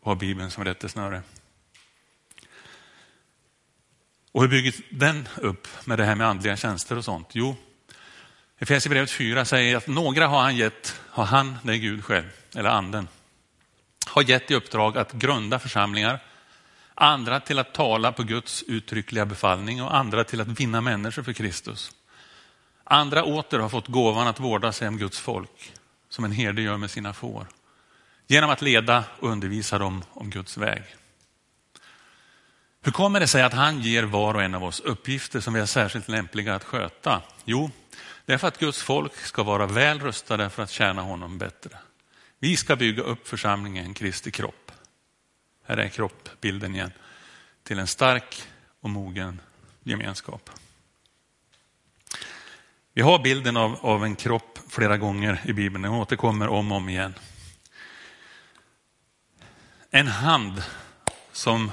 och 0.00 0.10
har 0.10 0.16
Bibeln 0.16 0.50
som 0.50 0.64
rättesnöre. 0.64 1.22
Och 4.32 4.42
hur 4.42 4.48
bygger 4.48 4.74
den 4.90 5.28
upp 5.36 5.68
med 5.84 5.98
det 5.98 6.04
här 6.04 6.14
med 6.14 6.26
andliga 6.26 6.56
tjänster 6.56 6.98
och 6.98 7.04
sånt? 7.04 7.28
Jo, 7.32 7.56
Efesierbrevet 8.58 9.10
4 9.10 9.44
säger 9.44 9.76
att 9.76 9.86
några 9.86 10.26
har 10.26 10.42
han 10.42 10.56
gett, 10.56 11.00
har 11.10 11.24
han, 11.24 11.58
det 11.62 11.72
är 11.72 11.76
Gud 11.76 12.04
själv, 12.04 12.30
eller 12.54 12.70
anden, 12.70 13.08
har 14.06 14.22
gett 14.22 14.50
i 14.50 14.54
uppdrag 14.54 14.98
att 14.98 15.12
grunda 15.12 15.58
församlingar, 15.58 16.22
andra 16.94 17.40
till 17.40 17.58
att 17.58 17.74
tala 17.74 18.12
på 18.12 18.22
Guds 18.22 18.62
uttryckliga 18.62 19.26
befallning 19.26 19.82
och 19.82 19.96
andra 19.96 20.24
till 20.24 20.40
att 20.40 20.60
vinna 20.60 20.80
människor 20.80 21.22
för 21.22 21.32
Kristus. 21.32 21.92
Andra 22.84 23.24
åter 23.24 23.58
har 23.58 23.68
fått 23.68 23.88
gåvan 23.88 24.26
att 24.26 24.40
vårda 24.40 24.72
sig 24.72 24.88
om 24.88 24.98
Guds 24.98 25.18
folk, 25.18 25.72
som 26.08 26.24
en 26.24 26.32
herde 26.32 26.62
gör 26.62 26.76
med 26.76 26.90
sina 26.90 27.12
får, 27.12 27.46
genom 28.26 28.50
att 28.50 28.62
leda 28.62 29.04
och 29.20 29.28
undervisa 29.28 29.78
dem 29.78 30.04
om 30.12 30.30
Guds 30.30 30.56
väg. 30.56 30.82
Hur 32.82 32.92
kommer 32.92 33.20
det 33.20 33.26
sig 33.26 33.42
att 33.42 33.52
han 33.52 33.80
ger 33.80 34.02
var 34.02 34.34
och 34.34 34.42
en 34.42 34.54
av 34.54 34.64
oss 34.64 34.80
uppgifter 34.80 35.40
som 35.40 35.54
vi 35.54 35.60
är 35.60 35.66
särskilt 35.66 36.08
lämpliga 36.08 36.54
att 36.54 36.64
sköta? 36.64 37.22
Jo, 37.44 37.70
det 38.26 38.32
är 38.32 38.38
för 38.38 38.48
att 38.48 38.58
Guds 38.58 38.82
folk 38.82 39.16
ska 39.16 39.42
vara 39.42 39.66
väl 39.66 40.00
rustade 40.00 40.50
för 40.50 40.62
att 40.62 40.70
tjäna 40.70 41.02
honom 41.02 41.38
bättre. 41.38 41.78
Vi 42.38 42.56
ska 42.56 42.76
bygga 42.76 43.02
upp 43.02 43.28
församlingen 43.28 43.94
Kristi 43.94 44.30
kropp. 44.30 44.72
Här 45.64 45.76
är 45.76 45.88
kroppbilden 45.88 46.74
igen. 46.74 46.92
Till 47.62 47.78
en 47.78 47.86
stark 47.86 48.42
och 48.80 48.90
mogen 48.90 49.40
gemenskap. 49.82 50.50
Vi 52.92 53.02
har 53.02 53.18
bilden 53.18 53.56
av, 53.56 53.78
av 53.86 54.04
en 54.04 54.16
kropp 54.16 54.58
flera 54.68 54.96
gånger 54.96 55.40
i 55.44 55.52
Bibeln. 55.52 55.82
Den 55.82 55.92
återkommer 55.92 56.48
om 56.48 56.72
och 56.72 56.78
om 56.78 56.88
igen. 56.88 57.14
En 59.90 60.06
hand 60.06 60.62
som 61.32 61.70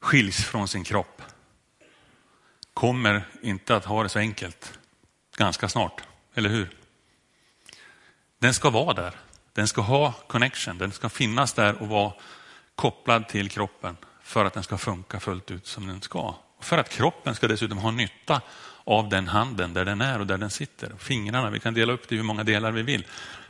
skiljs 0.00 0.44
från 0.44 0.68
sin 0.68 0.84
kropp 0.84 1.22
kommer 2.74 3.28
inte 3.42 3.76
att 3.76 3.84
ha 3.84 4.02
det 4.02 4.08
så 4.08 4.18
enkelt 4.18 4.77
ganska 5.38 5.68
snart, 5.68 6.02
eller 6.34 6.48
hur? 6.48 6.70
Den 8.38 8.54
ska 8.54 8.70
vara 8.70 8.94
där. 8.94 9.14
Den 9.52 9.68
ska 9.68 9.80
ha 9.80 10.12
connection. 10.12 10.78
Den 10.78 10.92
ska 10.92 11.08
finnas 11.08 11.52
där 11.52 11.82
och 11.82 11.88
vara 11.88 12.12
kopplad 12.74 13.28
till 13.28 13.50
kroppen 13.50 13.96
för 14.22 14.44
att 14.44 14.54
den 14.54 14.62
ska 14.62 14.78
funka 14.78 15.20
fullt 15.20 15.50
ut 15.50 15.66
som 15.66 15.86
den 15.86 16.02
ska. 16.02 16.34
Och 16.58 16.64
för 16.64 16.78
att 16.78 16.88
kroppen 16.88 17.34
ska 17.34 17.48
dessutom 17.48 17.78
ha 17.78 17.90
nytta 17.90 18.40
av 18.84 19.08
den 19.08 19.28
handen 19.28 19.74
där 19.74 19.84
den 19.84 20.00
är 20.00 20.18
och 20.18 20.26
där 20.26 20.38
den 20.38 20.50
sitter. 20.50 20.92
Fingrarna, 20.98 21.50
vi 21.50 21.60
kan 21.60 21.74
dela 21.74 21.92
upp 21.92 22.08
det 22.08 22.14
i 22.14 22.18
hur 22.18 22.24
många 22.24 22.44
delar 22.44 22.70
vi 22.70 22.82
vill. 22.82 23.06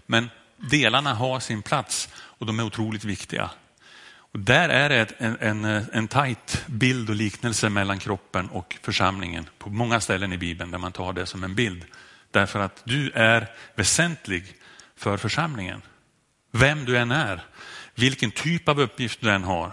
Men 0.07 0.31
delarna 0.57 1.14
har 1.14 1.40
sin 1.40 1.62
plats 1.62 2.09
och 2.14 2.46
de 2.46 2.61
är 2.61 2.64
otroligt 2.64 3.05
viktiga. 3.05 3.51
Och 4.33 4.38
där 4.38 4.69
är 4.69 4.88
det 4.88 5.12
en, 5.19 5.37
en, 5.41 5.64
en 5.93 6.09
tajt 6.09 6.64
bild 6.67 7.11
och 7.11 7.17
liknelse 7.17 7.69
mellan 7.69 7.99
kroppen 7.99 8.49
och 8.49 8.79
församlingen 8.83 9.49
på 9.59 9.71
många 9.71 10.01
ställen 10.01 10.33
i 10.33 10.38
Bibeln 10.38 10.71
där 10.71 10.79
man 10.79 10.93
tar 10.93 11.12
det 11.12 11.27
som 11.27 11.45
en 11.45 11.55
bild. 11.55 11.85
Därför 12.31 12.61
att 12.61 12.83
du 12.85 13.11
är 13.11 13.47
väsentlig 13.75 14.55
för 14.97 15.17
församlingen. 15.17 15.83
Vem 16.51 16.85
du 16.85 16.99
än 16.99 17.11
är, 17.11 17.41
vilken 17.95 18.31
typ 18.31 18.69
av 18.69 18.81
uppgift 18.81 19.21
du 19.21 19.31
än 19.31 19.45
har, 19.45 19.73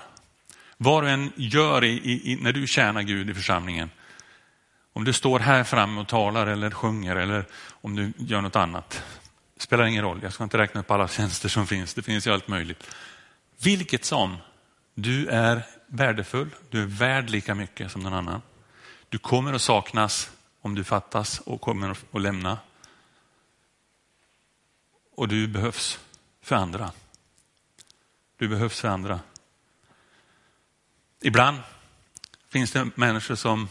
vad 0.77 1.03
du 1.03 1.09
än 1.09 1.31
gör 1.35 1.83
i, 1.83 2.21
i, 2.31 2.37
när 2.41 2.53
du 2.53 2.67
tjänar 2.67 3.01
Gud 3.01 3.29
i 3.29 3.33
församlingen. 3.33 3.89
Om 4.93 5.03
du 5.03 5.13
står 5.13 5.39
här 5.39 5.63
framme 5.63 6.01
och 6.01 6.07
talar 6.07 6.47
eller 6.47 6.71
sjunger 6.71 7.15
eller 7.15 7.45
om 7.81 7.95
du 7.95 8.13
gör 8.17 8.41
något 8.41 8.55
annat. 8.55 9.03
Spelar 9.57 9.85
ingen 9.85 10.03
roll, 10.03 10.19
jag 10.23 10.33
ska 10.33 10.43
inte 10.43 10.57
räkna 10.57 10.79
upp 10.79 10.91
alla 10.91 11.07
tjänster 11.07 11.49
som 11.49 11.67
finns, 11.67 11.93
det 11.93 12.01
finns 12.01 12.27
ju 12.27 12.33
allt 12.33 12.47
möjligt. 12.47 12.83
Vilket 13.57 14.05
som, 14.05 14.37
du 14.93 15.27
är 15.27 15.65
värdefull, 15.87 16.49
du 16.69 16.81
är 16.81 16.85
värd 16.85 17.29
lika 17.29 17.55
mycket 17.55 17.91
som 17.91 18.01
någon 18.01 18.13
annan. 18.13 18.41
Du 19.09 19.17
kommer 19.17 19.53
att 19.53 19.61
saknas 19.61 20.31
om 20.61 20.75
du 20.75 20.83
fattas 20.83 21.39
och 21.39 21.61
kommer 21.61 21.97
att 22.11 22.21
lämna. 22.21 22.57
Och 25.15 25.27
du 25.27 25.47
behövs 25.47 25.99
för 26.41 26.55
andra. 26.55 26.91
Du 28.37 28.47
behövs 28.47 28.79
för 28.79 28.87
andra. 28.87 29.19
Ibland 31.21 31.57
finns 32.49 32.71
det 32.71 32.89
människor 32.95 33.35
som 33.35 33.67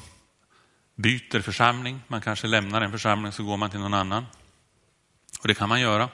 byter 0.95 1.41
församling. 1.41 2.01
Man 2.07 2.21
kanske 2.21 2.47
lämnar 2.47 2.81
en 2.81 2.91
församling 2.91 3.33
så 3.33 3.45
går 3.45 3.57
man 3.57 3.71
till 3.71 3.81
någon 3.81 3.95
annan. 3.95 4.27
Och 5.41 5.49
det 5.49 5.55
kan 5.55 5.69
man 5.69 5.81
göra. 5.81 6.09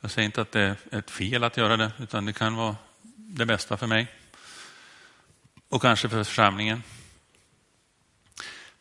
Jag 0.00 0.10
säger 0.10 0.26
inte 0.26 0.40
att 0.40 0.52
det 0.52 0.60
är 0.60 0.98
ett 0.98 1.10
fel 1.10 1.44
att 1.44 1.56
göra 1.56 1.76
det, 1.76 1.92
utan 1.98 2.24
det 2.24 2.32
kan 2.32 2.56
vara 2.56 2.76
det 3.36 3.46
bästa 3.46 3.76
för 3.76 3.86
mig. 3.86 4.06
Och 5.68 5.82
kanske 5.82 6.08
för 6.08 6.24
församlingen. 6.24 6.82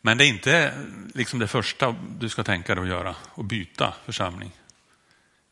Men 0.02 0.18
det 0.18 0.26
är 0.26 0.28
inte 0.28 0.74
liksom 1.14 1.40
det 1.40 1.48
första 1.48 1.96
du 2.20 2.30
ska 2.30 2.44
tänka 2.44 2.76
dig 2.76 2.82
att 2.82 2.90
göra, 2.90 3.16
att 3.36 3.46
byta 3.46 3.94
församling. 4.06 4.52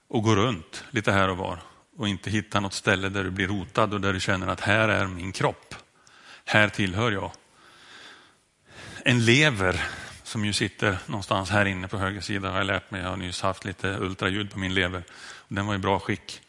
Och 0.08 0.24
gå 0.24 0.36
runt 0.36 0.84
lite 0.92 1.12
här 1.12 1.30
och 1.30 1.38
var 1.38 1.60
och 1.98 2.08
inte 2.08 2.30
hitta 2.30 2.60
något 2.60 2.74
ställe 2.74 3.10
där 3.10 3.24
du 3.24 3.32
blir 3.32 3.48
rotad 3.48 3.94
och 3.94 4.02
där 4.02 4.14
du 4.14 4.20
känner 4.20 4.48
att 4.48 4.62
här 4.62 4.90
är 4.90 5.08
min 5.08 5.32
kropp. 5.32 5.76
Här 6.46 6.70
tillhör 6.70 7.12
jag. 7.12 7.32
En 9.06 9.26
lever 9.26 9.88
som 10.24 10.46
ju 10.46 10.54
sitter 10.54 10.98
någonstans 11.06 11.50
här 11.50 11.66
inne 11.66 11.88
på 11.88 11.98
höger 11.98 12.22
sida 12.22 12.50
har 12.50 12.58
jag 12.58 12.68
lärt 12.68 12.92
mig. 12.92 13.02
Jag 13.02 13.10
har 13.10 13.18
nyss 13.18 13.42
haft 13.42 13.66
lite 13.66 13.98
ultraljud 14.00 14.52
på 14.52 14.60
min 14.60 14.74
lever. 14.74 15.04
Den 15.48 15.66
var 15.66 15.76
i 15.76 15.78
bra 15.78 16.00
skick. 16.00 16.42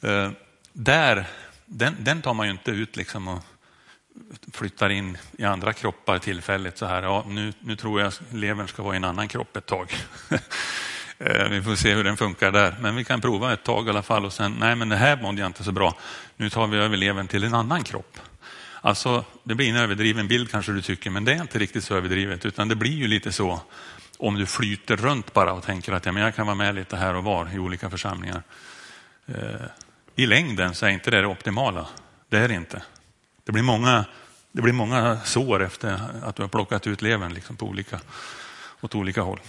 Eh, 0.00 0.30
där, 0.72 1.26
den, 1.66 1.96
den 1.98 2.22
tar 2.22 2.34
man 2.34 2.46
ju 2.46 2.52
inte 2.52 2.70
ut 2.70 2.96
liksom 2.96 3.28
och 3.28 3.42
flyttar 4.52 4.90
in 4.90 5.18
i 5.38 5.44
andra 5.44 5.72
kroppar 5.72 6.18
tillfälligt. 6.18 6.78
Så 6.78 6.86
här, 6.86 7.02
ja, 7.02 7.24
nu, 7.28 7.52
nu 7.60 7.76
tror 7.76 8.00
jag 8.00 8.12
levern 8.32 8.68
ska 8.68 8.82
vara 8.82 8.94
i 8.94 8.96
en 8.96 9.04
annan 9.04 9.28
kropp 9.28 9.56
ett 9.56 9.66
tag. 9.66 9.94
Eh, 11.18 11.48
vi 11.48 11.62
får 11.62 11.74
se 11.74 11.94
hur 11.94 12.04
den 12.04 12.16
funkar 12.16 12.52
där. 12.52 12.76
Men 12.80 12.96
vi 12.96 13.04
kan 13.04 13.20
prova 13.20 13.52
ett 13.52 13.64
tag 13.64 13.86
i 13.86 13.90
alla 13.90 14.02
fall 14.02 14.24
och 14.24 14.32
sen, 14.32 14.56
nej 14.60 14.76
men 14.76 14.88
det 14.88 14.96
här 14.96 15.22
mådde 15.22 15.40
jag 15.40 15.48
inte 15.48 15.64
så 15.64 15.72
bra. 15.72 15.94
Nu 16.36 16.50
tar 16.50 16.66
vi 16.66 16.76
över 16.76 16.96
levern 16.96 17.28
till 17.28 17.44
en 17.44 17.54
annan 17.54 17.84
kropp. 17.84 18.18
Alltså, 18.80 19.24
det 19.42 19.54
blir 19.54 19.70
en 19.70 19.76
överdriven 19.76 20.28
bild 20.28 20.50
kanske 20.50 20.72
du 20.72 20.82
tycker, 20.82 21.10
men 21.10 21.24
det 21.24 21.32
är 21.32 21.40
inte 21.40 21.58
riktigt 21.58 21.84
så 21.84 21.94
överdrivet, 21.94 22.46
utan 22.46 22.68
det 22.68 22.74
blir 22.74 22.92
ju 22.92 23.06
lite 23.06 23.32
så 23.32 23.60
om 24.18 24.34
du 24.34 24.46
flyter 24.46 24.96
runt 24.96 25.32
bara 25.32 25.52
och 25.52 25.62
tänker 25.62 25.92
att 25.92 26.06
ja, 26.06 26.12
men 26.12 26.22
jag 26.22 26.34
kan 26.34 26.46
vara 26.46 26.56
med 26.56 26.74
lite 26.74 26.96
här 26.96 27.14
och 27.14 27.24
var 27.24 27.54
i 27.54 27.58
olika 27.58 27.90
församlingar. 27.90 28.42
Eh, 29.26 29.66
i 30.16 30.26
längden 30.26 30.74
så 30.74 30.86
är 30.86 30.90
inte 30.90 31.10
det 31.10 31.20
det 31.20 31.26
optimala. 31.26 31.86
Det 32.28 32.38
är 32.38 32.48
det 32.48 32.54
inte. 32.54 32.82
Det 33.44 33.52
blir 33.52 33.62
många, 33.62 34.04
det 34.52 34.62
blir 34.62 34.72
många 34.72 35.20
sår 35.24 35.62
efter 35.62 36.00
att 36.22 36.36
du 36.36 36.42
har 36.42 36.48
plockat 36.48 36.86
ut 36.86 37.02
levern 37.02 37.34
liksom 37.34 37.56
på 37.56 37.66
olika, 37.66 38.00
åt 38.80 38.94
olika 38.94 39.22
håll. 39.22 39.40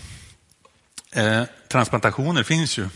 Eh, 1.11 1.43
transplantationer 1.67 2.43
finns 2.43 2.77
ju 2.77 2.89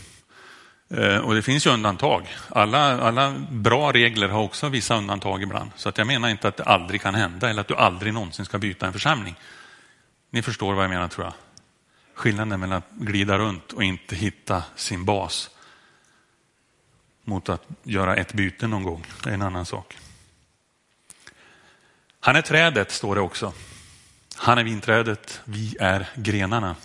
Eh, 0.96 1.18
och 1.18 1.34
det 1.34 1.42
finns 1.42 1.66
ju 1.66 1.70
undantag. 1.70 2.36
Alla, 2.48 3.00
alla 3.00 3.34
bra 3.50 3.92
regler 3.92 4.28
har 4.28 4.42
också 4.42 4.68
vissa 4.68 4.96
undantag 4.96 5.42
ibland. 5.42 5.70
Så 5.76 5.88
att 5.88 5.98
jag 5.98 6.06
menar 6.06 6.28
inte 6.28 6.48
att 6.48 6.56
det 6.56 6.64
aldrig 6.64 7.02
kan 7.02 7.14
hända 7.14 7.50
eller 7.50 7.60
att 7.60 7.68
du 7.68 7.74
aldrig 7.74 8.14
någonsin 8.14 8.44
ska 8.44 8.58
byta 8.58 8.86
en 8.86 8.92
församling. 8.92 9.34
Ni 10.30 10.42
förstår 10.42 10.74
vad 10.74 10.84
jag 10.84 10.90
menar 10.90 11.08
tror 11.08 11.26
jag. 11.26 11.34
Skillnaden 12.14 12.60
mellan 12.60 12.78
att 12.78 12.90
glida 12.90 13.38
runt 13.38 13.72
och 13.72 13.84
inte 13.84 14.16
hitta 14.16 14.62
sin 14.76 15.04
bas 15.04 15.50
mot 17.24 17.48
att 17.48 17.62
göra 17.82 18.16
ett 18.16 18.32
byte 18.32 18.66
någon 18.66 18.82
gång. 18.82 19.06
Det 19.22 19.30
är 19.30 19.34
en 19.34 19.42
annan 19.42 19.66
sak. 19.66 19.96
Han 22.20 22.36
är 22.36 22.42
trädet, 22.42 22.90
står 22.90 23.14
det 23.14 23.20
också. 23.20 23.52
Han 24.36 24.58
är 24.58 24.64
vinträdet, 24.64 25.40
vi 25.44 25.76
är 25.80 26.08
grenarna. 26.14 26.76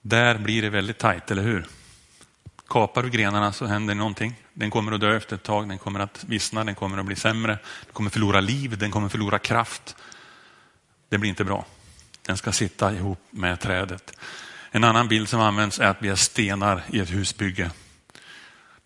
Där 0.00 0.38
blir 0.38 0.62
det 0.62 0.70
väldigt 0.70 0.98
tajt, 0.98 1.30
eller 1.30 1.42
hur? 1.42 1.66
Kapar 2.68 3.02
du 3.02 3.10
grenarna 3.10 3.52
så 3.52 3.66
händer 3.66 3.94
någonting. 3.94 4.34
Den 4.54 4.70
kommer 4.70 4.92
att 4.92 5.00
dö 5.00 5.16
efter 5.16 5.36
ett 5.36 5.42
tag, 5.42 5.68
den 5.68 5.78
kommer 5.78 6.00
att 6.00 6.24
vissna, 6.24 6.64
den 6.64 6.74
kommer 6.74 6.98
att 6.98 7.06
bli 7.06 7.16
sämre, 7.16 7.52
den 7.84 7.92
kommer 7.92 8.10
förlora 8.10 8.40
liv, 8.40 8.78
den 8.78 8.90
kommer 8.90 9.08
förlora 9.08 9.38
kraft. 9.38 9.96
Det 11.08 11.18
blir 11.18 11.30
inte 11.30 11.44
bra. 11.44 11.66
Den 12.22 12.36
ska 12.36 12.52
sitta 12.52 12.92
ihop 12.92 13.20
med 13.30 13.60
trädet. 13.60 14.18
En 14.70 14.84
annan 14.84 15.08
bild 15.08 15.28
som 15.28 15.40
används 15.40 15.78
är 15.80 15.86
att 15.86 16.02
vi 16.02 16.08
är 16.08 16.14
stenar 16.14 16.82
i 16.88 17.00
ett 17.00 17.10
husbygge. 17.10 17.70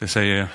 Det 0.03 0.09
säger 0.09 0.49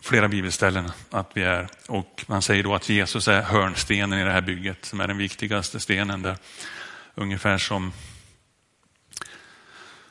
flera 0.00 0.28
bibelställen 0.28 0.92
att 1.10 1.30
vi 1.34 1.42
är. 1.42 1.68
Och 1.88 2.24
man 2.26 2.42
säger 2.42 2.62
då 2.62 2.74
att 2.74 2.88
Jesus 2.88 3.28
är 3.28 3.42
hörnstenen 3.42 4.18
i 4.18 4.24
det 4.24 4.30
här 4.30 4.40
bygget 4.40 4.84
som 4.84 5.00
är 5.00 5.08
den 5.08 5.18
viktigaste 5.18 5.80
stenen 5.80 6.22
där. 6.22 6.36
Ungefär 7.14 7.58
som 7.58 7.92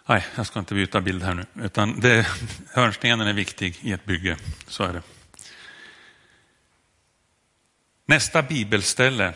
Nej, 0.05 0.25
jag 0.35 0.45
ska 0.47 0.59
inte 0.59 0.73
byta 0.73 1.01
bild 1.01 1.23
här 1.23 1.33
nu. 1.33 1.45
Utan 1.63 1.99
det, 1.99 2.27
hörnstenen 2.69 3.27
är 3.27 3.33
viktig 3.33 3.79
i 3.81 3.91
ett 3.91 4.05
bygge. 4.05 4.37
Så 4.67 4.83
är 4.83 4.93
det. 4.93 5.01
Nästa 8.05 8.41
bibelställe, 8.41 9.33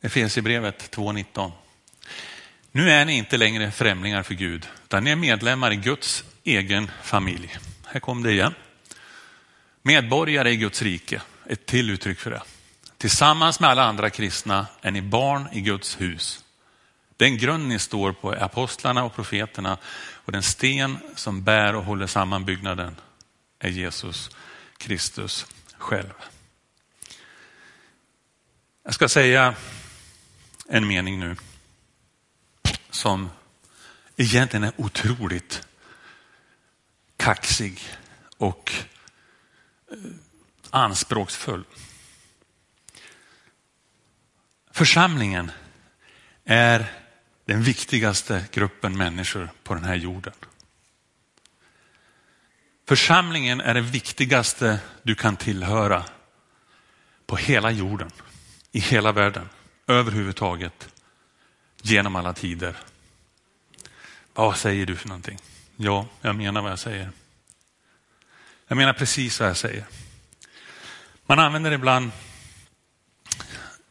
Efesierbrevet 0.00 0.96
2.19. 0.96 1.52
Nu 2.72 2.90
är 2.90 3.04
ni 3.04 3.16
inte 3.16 3.36
längre 3.36 3.70
främlingar 3.70 4.22
för 4.22 4.34
Gud, 4.34 4.68
utan 4.84 5.04
ni 5.04 5.10
är 5.10 5.16
medlemmar 5.16 5.72
i 5.72 5.76
Guds 5.76 6.24
egen 6.56 6.90
familj. 7.02 7.58
Här 7.86 8.00
kom 8.00 8.22
det 8.22 8.32
igen. 8.32 8.54
Medborgare 9.82 10.50
i 10.50 10.56
Guds 10.56 10.82
rike, 10.82 11.22
ett 11.46 11.66
till 11.66 11.90
uttryck 11.90 12.18
för 12.18 12.30
det. 12.30 12.42
Tillsammans 12.98 13.60
med 13.60 13.70
alla 13.70 13.84
andra 13.84 14.10
kristna 14.10 14.66
är 14.80 14.90
ni 14.90 15.02
barn 15.02 15.48
i 15.52 15.60
Guds 15.60 16.00
hus. 16.00 16.44
Den 17.16 17.38
grund 17.38 17.68
ni 17.68 17.78
står 17.78 18.12
på 18.12 18.32
är 18.32 18.42
apostlarna 18.42 19.04
och 19.04 19.14
profeterna 19.14 19.78
och 20.12 20.32
den 20.32 20.42
sten 20.42 20.98
som 21.14 21.44
bär 21.44 21.74
och 21.74 21.84
håller 21.84 22.06
samman 22.06 22.44
byggnaden 22.44 22.96
är 23.58 23.68
Jesus 23.68 24.30
Kristus 24.76 25.46
själv. 25.78 26.12
Jag 28.84 28.94
ska 28.94 29.08
säga 29.08 29.54
en 30.68 30.86
mening 30.86 31.20
nu 31.20 31.36
som 32.90 33.30
egentligen 34.16 34.64
är 34.64 34.72
otroligt 34.76 35.67
kaxig 37.18 37.80
och 38.36 38.72
eh, 39.90 39.96
anspråksfull. 40.70 41.64
Församlingen 44.70 45.50
är 46.44 46.92
den 47.44 47.62
viktigaste 47.62 48.44
gruppen 48.52 48.96
människor 48.96 49.50
på 49.62 49.74
den 49.74 49.84
här 49.84 49.94
jorden. 49.94 50.32
Församlingen 52.88 53.60
är 53.60 53.74
det 53.74 53.80
viktigaste 53.80 54.80
du 55.02 55.14
kan 55.14 55.36
tillhöra 55.36 56.04
på 57.26 57.36
hela 57.36 57.70
jorden, 57.70 58.10
i 58.72 58.80
hela 58.80 59.12
världen, 59.12 59.48
överhuvudtaget, 59.86 60.88
genom 61.82 62.16
alla 62.16 62.32
tider. 62.32 62.76
Vad 64.34 64.56
säger 64.56 64.86
du 64.86 64.96
för 64.96 65.08
någonting? 65.08 65.38
Ja, 65.80 66.06
jag 66.20 66.36
menar 66.36 66.62
vad 66.62 66.70
jag 66.70 66.78
säger. 66.78 67.10
Jag 68.68 68.76
menar 68.76 68.92
precis 68.92 69.40
vad 69.40 69.48
jag 69.48 69.56
säger. 69.56 69.84
Man 71.26 71.38
använder 71.38 71.72
ibland 71.72 72.10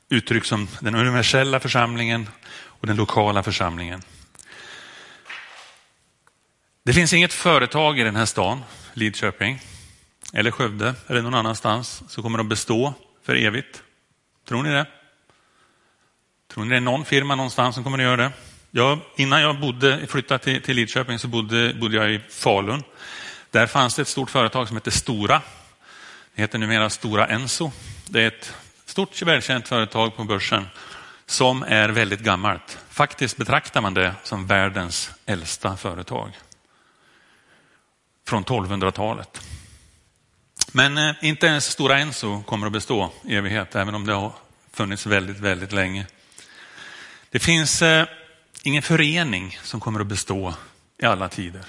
uttryck 0.09 0.45
som 0.45 0.67
den 0.79 0.95
universella 0.95 1.59
församlingen 1.59 2.29
och 2.49 2.87
den 2.87 2.95
lokala 2.95 3.43
församlingen. 3.43 4.01
Det 6.83 6.93
finns 6.93 7.13
inget 7.13 7.33
företag 7.33 7.99
i 7.99 8.03
den 8.03 8.15
här 8.15 8.25
stan, 8.25 8.63
Lidköping, 8.93 9.61
eller 10.33 10.51
Skövde 10.51 10.95
eller 11.07 11.21
någon 11.21 11.33
annanstans 11.33 12.03
som 12.07 12.23
kommer 12.23 12.39
att 12.39 12.45
bestå 12.45 12.93
för 13.23 13.35
evigt. 13.35 13.83
Tror 14.47 14.63
ni 14.63 14.69
det? 14.69 14.85
Tror 16.47 16.63
ni 16.63 16.69
det 16.69 16.77
är 16.77 16.81
någon 16.81 17.05
firma 17.05 17.35
någonstans 17.35 17.75
som 17.75 17.83
kommer 17.83 17.97
att 17.97 18.03
göra 18.03 18.17
det? 18.17 18.31
Jag, 18.71 18.99
innan 19.15 19.41
jag 19.41 19.59
bodde, 19.59 20.07
flyttade 20.07 20.43
till, 20.43 20.61
till 20.61 20.75
Lidköping 20.75 21.19
så 21.19 21.27
bodde, 21.27 21.73
bodde 21.73 21.95
jag 21.95 22.11
i 22.11 22.21
Falun. 22.29 22.83
Där 23.51 23.67
fanns 23.67 23.95
det 23.95 24.01
ett 24.01 24.07
stort 24.07 24.29
företag 24.29 24.67
som 24.67 24.77
hette 24.77 24.91
Stora. 24.91 25.41
Det 26.35 26.41
heter 26.41 26.57
numera 26.57 26.89
Stora 26.89 27.27
Enso. 27.27 27.71
Det 28.05 28.23
är 28.23 28.27
ett 28.27 28.53
stort 28.85 29.21
välkänt 29.21 29.67
företag 29.67 30.15
på 30.15 30.23
börsen 30.23 30.67
som 31.25 31.63
är 31.63 31.89
väldigt 31.89 32.19
gammalt. 32.19 32.77
Faktiskt 32.89 33.37
betraktar 33.37 33.81
man 33.81 33.93
det 33.93 34.13
som 34.23 34.47
världens 34.47 35.11
äldsta 35.25 35.77
företag. 35.77 36.37
Från 38.27 38.45
1200-talet. 38.45 39.41
Men 40.71 40.97
eh, 40.97 41.15
inte 41.21 41.47
ens 41.47 41.65
Stora 41.65 41.99
Enso 41.99 42.43
kommer 42.43 42.67
att 42.67 42.73
bestå 42.73 43.11
i 43.23 43.35
evighet, 43.35 43.75
även 43.75 43.95
om 43.95 44.05
det 44.05 44.13
har 44.13 44.33
funnits 44.73 45.05
väldigt, 45.05 45.39
väldigt 45.39 45.71
länge. 45.71 46.05
Det 47.29 47.39
finns 47.39 47.81
eh, 47.81 48.07
ingen 48.63 48.81
förening 48.81 49.59
som 49.63 49.79
kommer 49.79 49.99
att 49.99 50.07
bestå 50.07 50.53
i 50.97 51.05
alla 51.05 51.29
tider. 51.29 51.65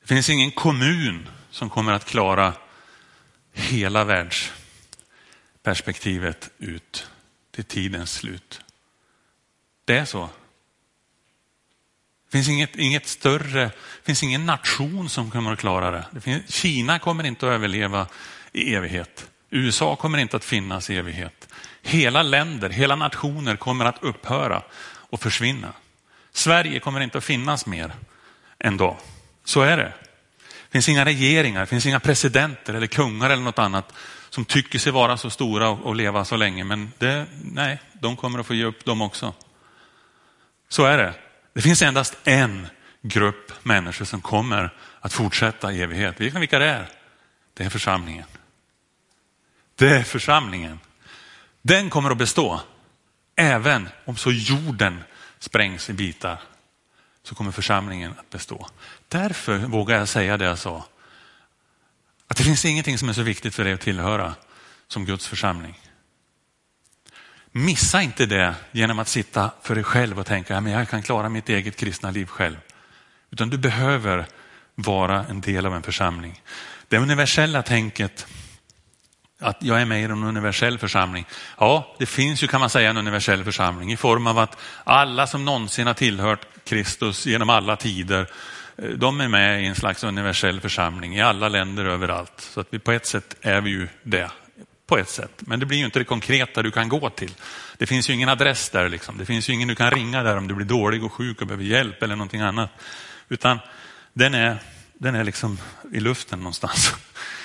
Det 0.00 0.06
finns 0.06 0.30
ingen 0.30 0.50
kommun 0.50 1.28
som 1.50 1.70
kommer 1.70 1.92
att 1.92 2.04
klara 2.04 2.52
hela 3.52 4.04
världsperspektivet 4.04 6.50
ut 6.58 7.06
till 7.50 7.64
tidens 7.64 8.12
slut. 8.12 8.60
Det 9.84 9.98
är 9.98 10.04
så. 10.04 10.28
Det 12.24 12.30
finns 12.38 12.48
inget, 12.48 12.76
inget 12.76 13.06
större, 13.06 13.64
det 13.64 13.72
finns 14.02 14.22
ingen 14.22 14.46
nation 14.46 15.08
som 15.08 15.30
kommer 15.30 15.52
att 15.52 15.58
klara 15.58 15.90
det. 15.90 16.04
det 16.10 16.20
finns, 16.20 16.54
Kina 16.54 16.98
kommer 16.98 17.24
inte 17.24 17.46
att 17.46 17.52
överleva 17.52 18.06
i 18.52 18.74
evighet. 18.74 19.30
USA 19.50 19.96
kommer 19.96 20.18
inte 20.18 20.36
att 20.36 20.44
finnas 20.44 20.90
i 20.90 20.96
evighet. 20.96 21.48
Hela 21.82 22.22
länder, 22.22 22.70
hela 22.70 22.96
nationer 22.96 23.56
kommer 23.56 23.84
att 23.84 24.02
upphöra 24.02 24.62
och 25.12 25.20
försvinna. 25.20 25.72
Sverige 26.32 26.80
kommer 26.80 27.00
inte 27.00 27.18
att 27.18 27.24
finnas 27.24 27.66
mer 27.66 27.92
en 28.58 28.76
dag. 28.76 28.96
Så 29.44 29.60
är 29.60 29.76
det. 29.76 29.92
Det 30.38 30.72
finns 30.72 30.88
inga 30.88 31.04
regeringar, 31.04 31.60
det 31.60 31.66
finns 31.66 31.86
inga 31.86 32.00
presidenter 32.00 32.74
eller 32.74 32.86
kungar 32.86 33.30
eller 33.30 33.42
något 33.42 33.58
annat 33.58 33.92
som 34.30 34.44
tycker 34.44 34.78
sig 34.78 34.92
vara 34.92 35.16
så 35.16 35.30
stora 35.30 35.68
och 35.68 35.96
leva 35.96 36.24
så 36.24 36.36
länge. 36.36 36.64
Men 36.64 36.92
det, 36.98 37.26
nej, 37.44 37.78
de 37.92 38.16
kommer 38.16 38.38
att 38.38 38.46
få 38.46 38.54
ge 38.54 38.64
upp 38.64 38.84
dem 38.84 39.02
också. 39.02 39.34
Så 40.68 40.84
är 40.84 40.98
det. 40.98 41.14
Det 41.52 41.62
finns 41.62 41.82
endast 41.82 42.16
en 42.24 42.66
grupp 43.02 43.52
människor 43.62 44.04
som 44.04 44.20
kommer 44.20 44.74
att 45.00 45.12
fortsätta 45.12 45.72
i 45.72 45.82
evighet. 45.82 46.20
Vet 46.20 46.34
ni 46.34 46.40
vilka 46.40 46.58
det 46.58 46.66
är? 46.66 46.88
Det 47.54 47.64
är 47.64 47.70
församlingen. 47.70 48.26
Det 49.74 49.88
är 49.88 50.02
församlingen. 50.02 50.80
Den 51.62 51.90
kommer 51.90 52.10
att 52.10 52.18
bestå. 52.18 52.60
Även 53.36 53.88
om 54.04 54.16
så 54.16 54.32
jorden 54.32 55.04
sprängs 55.38 55.90
i 55.90 55.92
bitar 55.92 56.42
så 57.22 57.34
kommer 57.34 57.52
församlingen 57.52 58.14
att 58.18 58.30
bestå. 58.30 58.66
Därför 59.08 59.58
vågar 59.58 59.98
jag 59.98 60.08
säga 60.08 60.36
det 60.36 60.44
jag 60.44 60.58
sa. 60.58 60.84
Att 62.28 62.36
det 62.36 62.44
finns 62.44 62.64
ingenting 62.64 62.98
som 62.98 63.08
är 63.08 63.12
så 63.12 63.22
viktigt 63.22 63.54
för 63.54 63.64
dig 63.64 63.72
att 63.72 63.80
tillhöra 63.80 64.34
som 64.88 65.04
Guds 65.04 65.26
församling. 65.26 65.80
Missa 67.52 68.02
inte 68.02 68.26
det 68.26 68.54
genom 68.72 68.98
att 68.98 69.08
sitta 69.08 69.50
för 69.62 69.74
dig 69.74 69.84
själv 69.84 70.18
och 70.18 70.26
tänka 70.26 70.56
att 70.56 70.70
jag 70.70 70.88
kan 70.88 71.02
klara 71.02 71.28
mitt 71.28 71.48
eget 71.48 71.76
kristna 71.76 72.10
liv 72.10 72.26
själv. 72.26 72.56
Utan 73.30 73.50
du 73.50 73.58
behöver 73.58 74.26
vara 74.74 75.24
en 75.24 75.40
del 75.40 75.66
av 75.66 75.74
en 75.74 75.82
församling. 75.82 76.42
Det 76.88 76.98
universella 76.98 77.62
tänket 77.62 78.26
att 79.42 79.56
jag 79.58 79.80
är 79.80 79.84
med 79.84 80.00
i 80.00 80.04
en 80.04 80.24
universell 80.24 80.78
församling. 80.78 81.26
Ja, 81.58 81.96
det 81.98 82.06
finns 82.06 82.42
ju 82.42 82.46
kan 82.46 82.60
man 82.60 82.70
säga 82.70 82.90
en 82.90 82.96
universell 82.96 83.44
församling 83.44 83.92
i 83.92 83.96
form 83.96 84.26
av 84.26 84.38
att 84.38 84.56
alla 84.84 85.26
som 85.26 85.44
någonsin 85.44 85.86
har 85.86 85.94
tillhört 85.94 86.46
Kristus 86.64 87.26
genom 87.26 87.50
alla 87.50 87.76
tider, 87.76 88.30
eh, 88.76 88.84
de 88.84 89.20
är 89.20 89.28
med 89.28 89.62
i 89.62 89.66
en 89.66 89.74
slags 89.74 90.04
universell 90.04 90.60
församling 90.60 91.16
i 91.16 91.22
alla 91.22 91.48
länder 91.48 91.84
överallt. 91.84 92.32
Så 92.36 92.60
att 92.60 92.66
vi 92.70 92.78
på 92.78 92.92
ett 92.92 93.06
sätt 93.06 93.36
är 93.40 93.60
vi 93.60 93.70
ju 93.70 93.88
det. 94.02 94.30
På 94.86 94.98
ett 94.98 95.08
sätt. 95.08 95.32
Men 95.38 95.60
det 95.60 95.66
blir 95.66 95.78
ju 95.78 95.84
inte 95.84 95.98
det 95.98 96.04
konkreta 96.04 96.62
du 96.62 96.70
kan 96.70 96.88
gå 96.88 97.10
till. 97.10 97.34
Det 97.78 97.86
finns 97.86 98.10
ju 98.10 98.14
ingen 98.14 98.28
adress 98.28 98.70
där. 98.70 98.88
Liksom. 98.88 99.18
Det 99.18 99.24
finns 99.24 99.48
ju 99.48 99.52
ingen 99.52 99.68
du 99.68 99.74
kan 99.74 99.90
ringa 99.90 100.22
där 100.22 100.36
om 100.36 100.48
du 100.48 100.54
blir 100.54 100.66
dålig 100.66 101.04
och 101.04 101.12
sjuk 101.12 101.40
och 101.40 101.46
behöver 101.46 101.64
hjälp 101.64 102.02
eller 102.02 102.16
någonting 102.16 102.40
annat. 102.40 102.70
Utan 103.28 103.58
den 104.12 104.34
är, 104.34 104.58
den 104.94 105.14
är 105.14 105.24
liksom 105.24 105.58
i 105.92 106.00
luften 106.00 106.38
någonstans. 106.38 106.94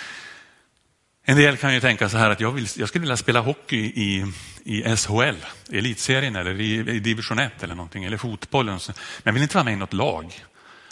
En 1.29 1.37
del 1.37 1.57
kan 1.57 1.73
ju 1.73 1.79
tänka 1.79 2.09
så 2.09 2.17
här 2.17 2.29
att 2.29 2.39
jag, 2.39 2.51
vill, 2.51 2.67
jag 2.75 2.89
skulle 2.89 3.01
vilja 3.01 3.17
spela 3.17 3.39
hockey 3.39 3.77
i, 3.77 4.25
i 4.63 4.95
SHL, 4.95 5.35
elitserien 5.71 6.35
eller 6.35 6.61
i, 6.61 6.73
i 6.79 6.99
division 6.99 7.39
1 7.39 7.63
eller 7.63 7.75
någonting, 7.75 8.03
eller 8.03 8.17
fotboll. 8.17 8.65
Men 8.65 8.79
jag 9.23 9.33
vill 9.33 9.41
inte 9.41 9.55
vara 9.55 9.63
med 9.63 9.73
i 9.73 9.75
något 9.75 9.93
lag. 9.93 10.45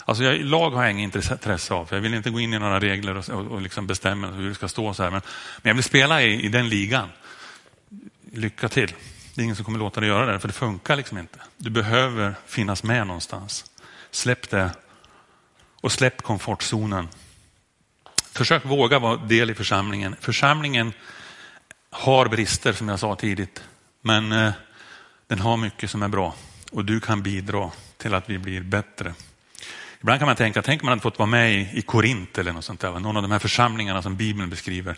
Alltså 0.04 0.24
jag, 0.24 0.40
lag 0.40 0.70
har 0.70 0.82
jag 0.82 0.92
inget 0.92 1.14
intresse 1.14 1.74
av, 1.74 1.86
för 1.86 1.96
jag 1.96 2.00
vill 2.00 2.14
inte 2.14 2.30
gå 2.30 2.40
in 2.40 2.54
i 2.54 2.58
några 2.58 2.80
regler 2.80 3.16
och, 3.16 3.28
och, 3.28 3.46
och 3.46 3.60
liksom 3.60 3.86
bestämma 3.86 4.26
hur 4.26 4.48
det 4.48 4.54
ska 4.54 4.68
stå. 4.68 4.94
så 4.94 5.02
här. 5.02 5.10
Men, 5.10 5.20
men 5.62 5.70
jag 5.70 5.74
vill 5.74 5.84
spela 5.84 6.22
i, 6.22 6.44
i, 6.44 6.48
den 6.48 6.68
ligan. 6.68 7.08
Lycka 8.32 8.68
till. 8.68 8.94
Det 9.34 9.40
är 9.40 9.44
ingen 9.44 9.56
som 9.56 9.64
kommer 9.64 9.78
låta 9.78 10.00
dig 10.00 10.08
göra 10.08 10.32
det, 10.32 10.40
för 10.40 10.48
det 10.48 10.54
funkar 10.54 10.96
liksom 10.96 11.18
inte. 11.18 11.38
Du 11.56 11.70
behöver 11.70 12.34
finnas 12.46 12.82
med 12.82 13.06
någonstans. 13.06 13.64
Släpp 14.10 14.50
det 14.50 14.70
och 15.80 15.92
släpp 15.92 16.22
komfortzonen. 16.22 17.08
Försök 18.36 18.64
våga 18.64 18.98
vara 18.98 19.16
del 19.16 19.50
i 19.50 19.54
församlingen. 19.54 20.16
Församlingen 20.20 20.92
har 21.90 22.28
brister 22.28 22.72
som 22.72 22.88
jag 22.88 23.00
sa 23.00 23.16
tidigt, 23.16 23.62
men 24.02 24.32
eh, 24.32 24.52
den 25.26 25.38
har 25.38 25.56
mycket 25.56 25.90
som 25.90 26.02
är 26.02 26.08
bra 26.08 26.34
och 26.72 26.84
du 26.84 27.00
kan 27.00 27.22
bidra 27.22 27.70
till 27.96 28.14
att 28.14 28.30
vi 28.30 28.38
blir 28.38 28.60
bättre. 28.60 29.14
Ibland 30.00 30.20
kan 30.20 30.26
man 30.26 30.36
tänka, 30.36 30.62
tänk 30.62 30.82
om 30.82 30.86
man 30.86 30.90
hade 30.90 31.02
fått 31.02 31.18
vara 31.18 31.26
med 31.26 31.54
i, 31.54 31.70
i 31.72 31.82
Korint 31.82 32.38
eller 32.38 32.52
något 32.52 32.64
sånt 32.64 32.80
där, 32.80 32.98
någon 32.98 33.16
av 33.16 33.22
de 33.22 33.30
här 33.30 33.38
församlingarna 33.38 34.02
som 34.02 34.16
Bibeln 34.16 34.50
beskriver, 34.50 34.96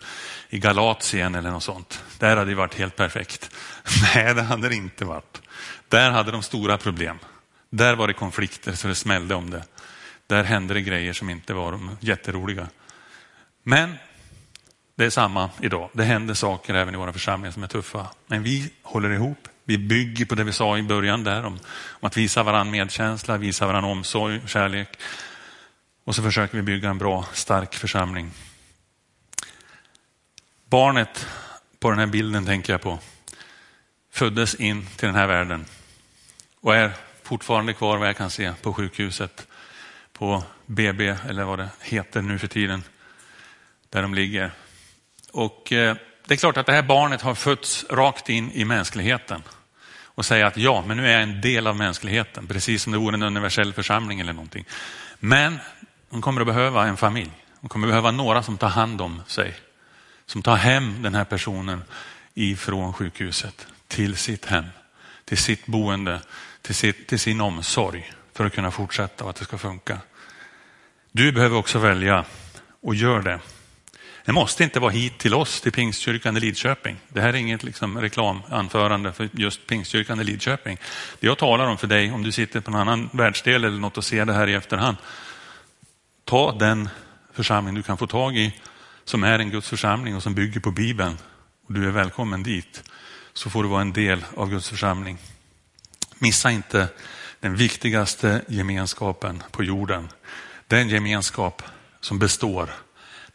i 0.49 0.59
Galatien 0.59 1.35
eller 1.35 1.51
något 1.51 1.63
sånt. 1.63 2.03
Där 2.17 2.37
hade 2.37 2.51
det 2.51 2.55
varit 2.55 2.75
helt 2.75 2.95
perfekt. 2.95 3.51
Nej, 4.15 4.33
det 4.33 4.41
hade 4.41 4.69
det 4.69 4.75
inte 4.75 5.05
varit. 5.05 5.41
Där 5.87 6.11
hade 6.11 6.31
de 6.31 6.43
stora 6.43 6.77
problem. 6.77 7.19
Där 7.69 7.95
var 7.95 8.07
det 8.07 8.13
konflikter 8.13 8.73
så 8.73 8.87
det 8.87 8.95
smällde 8.95 9.35
om 9.35 9.49
det. 9.49 9.63
Där 10.27 10.43
hände 10.43 10.73
det 10.73 10.81
grejer 10.81 11.13
som 11.13 11.29
inte 11.29 11.53
var 11.53 11.79
jätteroliga. 11.99 12.67
Men 13.63 13.95
det 14.95 15.05
är 15.05 15.09
samma 15.09 15.49
idag. 15.61 15.89
Det 15.93 16.03
händer 16.03 16.33
saker 16.33 16.73
även 16.73 16.93
i 16.93 16.97
våra 16.97 17.13
församlingar 17.13 17.51
som 17.51 17.63
är 17.63 17.67
tuffa. 17.67 18.07
Men 18.27 18.43
vi 18.43 18.73
håller 18.81 19.09
ihop. 19.09 19.47
Vi 19.63 19.77
bygger 19.77 20.25
på 20.25 20.35
det 20.35 20.43
vi 20.43 20.53
sa 20.53 20.77
i 20.77 20.83
början 20.83 21.23
där 21.23 21.45
om, 21.45 21.59
om 21.89 22.07
att 22.07 22.17
visa 22.17 22.43
varandra 22.43 22.71
medkänsla, 22.71 23.37
visa 23.37 23.67
varandra 23.67 23.91
omsorg, 23.91 24.41
kärlek. 24.47 24.89
Och 26.03 26.15
så 26.15 26.23
försöker 26.23 26.57
vi 26.57 26.63
bygga 26.63 26.89
en 26.89 26.97
bra, 26.97 27.25
stark 27.33 27.75
församling. 27.75 28.31
Barnet 30.65 31.27
på 31.79 31.89
den 31.89 31.99
här 31.99 32.07
bilden 32.07 32.45
tänker 32.45 32.73
jag 32.73 32.81
på 32.81 32.99
föddes 34.11 34.55
in 34.55 34.87
till 34.95 35.07
den 35.07 35.15
här 35.15 35.27
världen 35.27 35.65
och 36.61 36.75
är 36.75 36.91
fortfarande 37.23 37.73
kvar 37.73 37.97
vad 37.97 38.07
jag 38.07 38.17
kan 38.17 38.29
se 38.29 38.53
på 38.61 38.73
sjukhuset, 38.73 39.47
på 40.13 40.43
BB 40.65 41.07
eller 41.07 41.43
vad 41.43 41.59
det 41.59 41.69
heter 41.81 42.21
nu 42.21 42.39
för 42.39 42.47
tiden 42.47 42.83
där 43.89 44.01
de 44.01 44.13
ligger. 44.13 44.51
Och 45.31 45.73
eh, 45.73 45.95
det 46.27 46.33
är 46.33 46.37
klart 46.37 46.57
att 46.57 46.65
det 46.65 46.73
här 46.73 46.83
barnet 46.83 47.21
har 47.21 47.35
fötts 47.35 47.85
rakt 47.89 48.29
in 48.29 48.51
i 48.51 48.65
mänskligheten 48.65 49.43
och 50.19 50.25
säga 50.25 50.47
att 50.47 50.57
ja, 50.57 50.83
men 50.87 50.97
nu 50.97 51.07
är 51.07 51.11
jag 51.11 51.21
en 51.21 51.41
del 51.41 51.67
av 51.67 51.75
mänskligheten, 51.75 52.47
precis 52.47 52.83
som 52.83 52.91
det 52.91 52.99
vore 52.99 53.13
en 53.13 53.23
universell 53.23 53.73
församling 53.73 54.19
eller 54.19 54.33
någonting. 54.33 54.65
Men 55.19 55.59
de 56.09 56.21
kommer 56.21 56.41
att 56.41 56.47
behöva 56.47 56.87
en 56.87 56.97
familj. 56.97 57.31
De 57.61 57.69
kommer 57.69 57.87
att 57.87 57.91
behöva 57.91 58.11
några 58.11 58.43
som 58.43 58.57
tar 58.57 58.69
hand 58.69 59.01
om 59.01 59.21
sig. 59.27 59.53
Som 60.25 60.41
tar 60.41 60.55
hem 60.55 61.01
den 61.01 61.15
här 61.15 61.25
personen 61.25 61.83
ifrån 62.33 62.93
sjukhuset 62.93 63.67
till 63.87 64.15
sitt 64.15 64.45
hem, 64.45 64.65
till 65.25 65.37
sitt 65.37 65.65
boende, 65.65 66.21
till, 66.61 66.75
sitt, 66.75 67.07
till 67.07 67.19
sin 67.19 67.41
omsorg 67.41 68.13
för 68.33 68.45
att 68.45 68.53
kunna 68.53 68.71
fortsätta 68.71 69.23
och 69.23 69.29
att 69.29 69.35
det 69.35 69.45
ska 69.45 69.57
funka. 69.57 69.97
Du 71.11 71.31
behöver 71.31 71.57
också 71.57 71.79
välja 71.79 72.25
och 72.81 72.95
gör 72.95 73.21
det. 73.21 73.39
Det 74.25 74.31
måste 74.31 74.63
inte 74.63 74.79
vara 74.79 74.91
hit 74.91 75.17
till 75.17 75.33
oss, 75.33 75.61
till 75.61 75.71
Pingstkyrkan 75.71 76.37
i 76.37 76.39
Lidköping. 76.39 76.97
Det 77.07 77.21
här 77.21 77.29
är 77.29 77.33
inget 77.33 77.63
liksom 77.63 78.01
reklamanförande 78.01 79.13
för 79.13 79.29
just 79.31 79.67
Pingstkyrkan 79.67 80.19
i 80.19 80.23
Lidköping. 80.23 80.77
Det 81.19 81.27
jag 81.27 81.37
talar 81.37 81.65
om 81.65 81.77
för 81.77 81.87
dig, 81.87 82.11
om 82.11 82.23
du 82.23 82.31
sitter 82.31 82.61
på 82.61 82.71
en 82.71 82.75
annan 82.75 83.09
världsdel 83.13 83.63
eller 83.63 83.79
något 83.79 83.97
och 83.97 84.03
ser 84.03 84.25
det 84.25 84.33
här 84.33 84.47
i 84.47 84.53
efterhand. 84.53 84.97
Ta 86.25 86.51
den 86.51 86.89
församling 87.33 87.75
du 87.75 87.83
kan 87.83 87.97
få 87.97 88.07
tag 88.07 88.37
i 88.37 88.53
som 89.03 89.23
är 89.23 89.39
en 89.39 89.49
Guds 89.49 89.69
församling 89.69 90.15
och 90.15 90.23
som 90.23 90.35
bygger 90.35 90.59
på 90.59 90.71
Bibeln 90.71 91.17
och 91.67 91.73
du 91.73 91.87
är 91.87 91.91
välkommen 91.91 92.43
dit 92.43 92.83
så 93.33 93.49
får 93.49 93.63
du 93.63 93.69
vara 93.69 93.81
en 93.81 93.93
del 93.93 94.25
av 94.35 94.49
Guds 94.49 94.69
församling. 94.69 95.17
Missa 96.19 96.51
inte 96.51 96.87
den 97.39 97.55
viktigaste 97.55 98.41
gemenskapen 98.47 99.43
på 99.51 99.63
jorden. 99.63 100.09
Den 100.67 100.89
gemenskap 100.89 101.61
som 102.01 102.19
består 102.19 102.69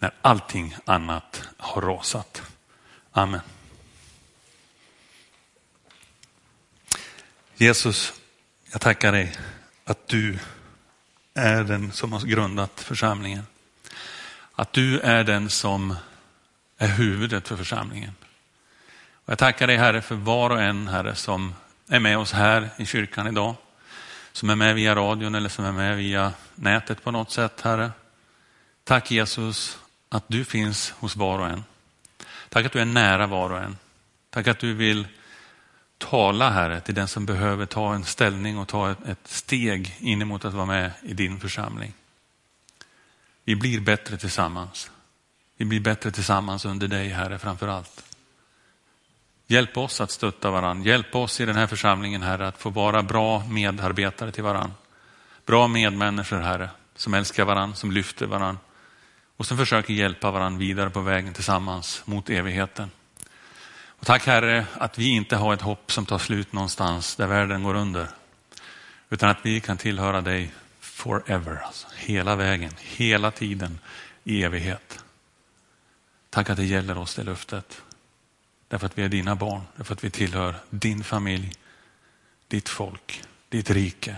när 0.04 0.12
allting 0.22 0.76
annat 0.84 1.48
har 1.56 1.82
rasat. 1.82 2.42
Amen. 3.12 3.40
Jesus, 7.54 8.12
jag 8.72 8.80
tackar 8.80 9.12
dig 9.12 9.36
att 9.84 10.08
du 10.08 10.38
är 11.34 11.64
den 11.64 11.92
som 11.92 12.12
har 12.12 12.20
grundat 12.20 12.80
församlingen. 12.80 13.46
Att 14.54 14.72
du 14.72 15.00
är 15.00 15.24
den 15.24 15.50
som 15.50 15.96
är 16.78 16.88
huvudet 16.88 17.48
för 17.48 17.56
församlingen. 17.56 18.14
Och 19.14 19.32
jag 19.32 19.38
tackar 19.38 19.66
dig 19.66 19.76
Herre 19.76 20.02
för 20.02 20.14
var 20.14 20.50
och 20.50 20.62
en 20.62 20.88
Herre 20.88 21.14
som 21.14 21.54
är 21.88 22.00
med 22.00 22.18
oss 22.18 22.32
här 22.32 22.70
i 22.76 22.86
kyrkan 22.86 23.26
idag. 23.26 23.54
Som 24.32 24.50
är 24.50 24.56
med 24.56 24.74
via 24.74 24.94
radion 24.94 25.34
eller 25.34 25.48
som 25.48 25.64
är 25.64 25.72
med 25.72 25.96
via 25.96 26.32
nätet 26.54 27.04
på 27.04 27.10
något 27.10 27.30
sätt 27.30 27.60
Herre. 27.60 27.90
Tack 28.84 29.10
Jesus 29.10 29.78
att 30.14 30.24
du 30.28 30.44
finns 30.44 30.90
hos 30.90 31.16
var 31.16 31.38
och 31.38 31.46
en. 31.46 31.64
Tack 32.48 32.66
att 32.66 32.72
du 32.72 32.80
är 32.80 32.84
nära 32.84 33.26
var 33.26 33.50
och 33.50 33.58
en. 33.58 33.76
Tack 34.30 34.48
att 34.48 34.58
du 34.58 34.74
vill 34.74 35.06
tala 35.98 36.50
Herre 36.50 36.80
till 36.80 36.94
den 36.94 37.08
som 37.08 37.26
behöver 37.26 37.66
ta 37.66 37.94
en 37.94 38.04
ställning 38.04 38.58
och 38.58 38.68
ta 38.68 38.90
ett, 38.90 39.18
steg 39.24 39.96
in 39.98 40.22
emot 40.22 40.44
att 40.44 40.54
vara 40.54 40.66
med 40.66 40.90
i 41.02 41.14
din 41.14 41.40
församling. 41.40 41.92
Vi 43.44 43.56
blir 43.56 43.80
bättre 43.80 44.16
tillsammans. 44.16 44.90
Vi 45.56 45.64
blir 45.64 45.80
bättre 45.80 46.10
tillsammans 46.10 46.64
under 46.64 46.88
dig 46.88 47.08
Herre 47.08 47.38
framför 47.38 47.68
allt. 47.68 48.04
Hjälp 49.46 49.78
oss 49.78 50.00
att 50.00 50.10
stötta 50.10 50.50
varandra. 50.50 50.88
Hjälp 50.88 51.14
oss 51.14 51.40
i 51.40 51.44
den 51.44 51.56
här 51.56 51.66
församlingen 51.66 52.22
Herre 52.22 52.48
att 52.48 52.58
få 52.58 52.70
vara 52.70 53.02
bra 53.02 53.44
medarbetare 53.48 54.32
till 54.32 54.44
varandra. 54.44 54.74
Bra 55.46 55.68
medmänniskor 55.68 56.40
Herre 56.40 56.70
som 56.96 57.14
älskar 57.14 57.44
varandra, 57.44 57.76
som 57.76 57.92
lyfter 57.92 58.26
varandra 58.26 58.60
och 59.36 59.46
som 59.46 59.56
försöker 59.56 59.94
hjälpa 59.94 60.30
varandra 60.30 60.58
vidare 60.58 60.90
på 60.90 61.00
vägen 61.00 61.34
tillsammans 61.34 62.02
mot 62.04 62.30
evigheten. 62.30 62.90
Och 63.86 64.06
tack 64.06 64.26
Herre 64.26 64.66
att 64.74 64.98
vi 64.98 65.08
inte 65.08 65.36
har 65.36 65.54
ett 65.54 65.62
hopp 65.62 65.92
som 65.92 66.06
tar 66.06 66.18
slut 66.18 66.52
någonstans 66.52 67.16
där 67.16 67.26
världen 67.26 67.62
går 67.62 67.74
under. 67.74 68.08
Utan 69.10 69.30
att 69.30 69.38
vi 69.42 69.60
kan 69.60 69.76
tillhöra 69.76 70.20
dig 70.20 70.52
forever, 70.80 71.62
alltså, 71.64 71.86
hela 71.96 72.36
vägen, 72.36 72.72
hela 72.78 73.30
tiden 73.30 73.78
i 74.24 74.42
evighet. 74.42 75.04
Tack 76.30 76.50
att 76.50 76.56
det 76.56 76.64
gäller 76.64 76.98
oss 76.98 77.14
det 77.14 77.22
löftet. 77.22 77.82
Därför 78.68 78.86
att 78.86 78.98
vi 78.98 79.02
är 79.02 79.08
dina 79.08 79.36
barn, 79.36 79.62
därför 79.76 79.94
att 79.94 80.04
vi 80.04 80.10
tillhör 80.10 80.56
din 80.70 81.04
familj, 81.04 81.52
ditt 82.48 82.68
folk, 82.68 83.22
ditt 83.48 83.70
rike, 83.70 84.16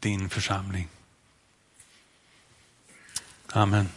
din 0.00 0.28
församling. 0.28 0.88
Amen. 3.52 3.88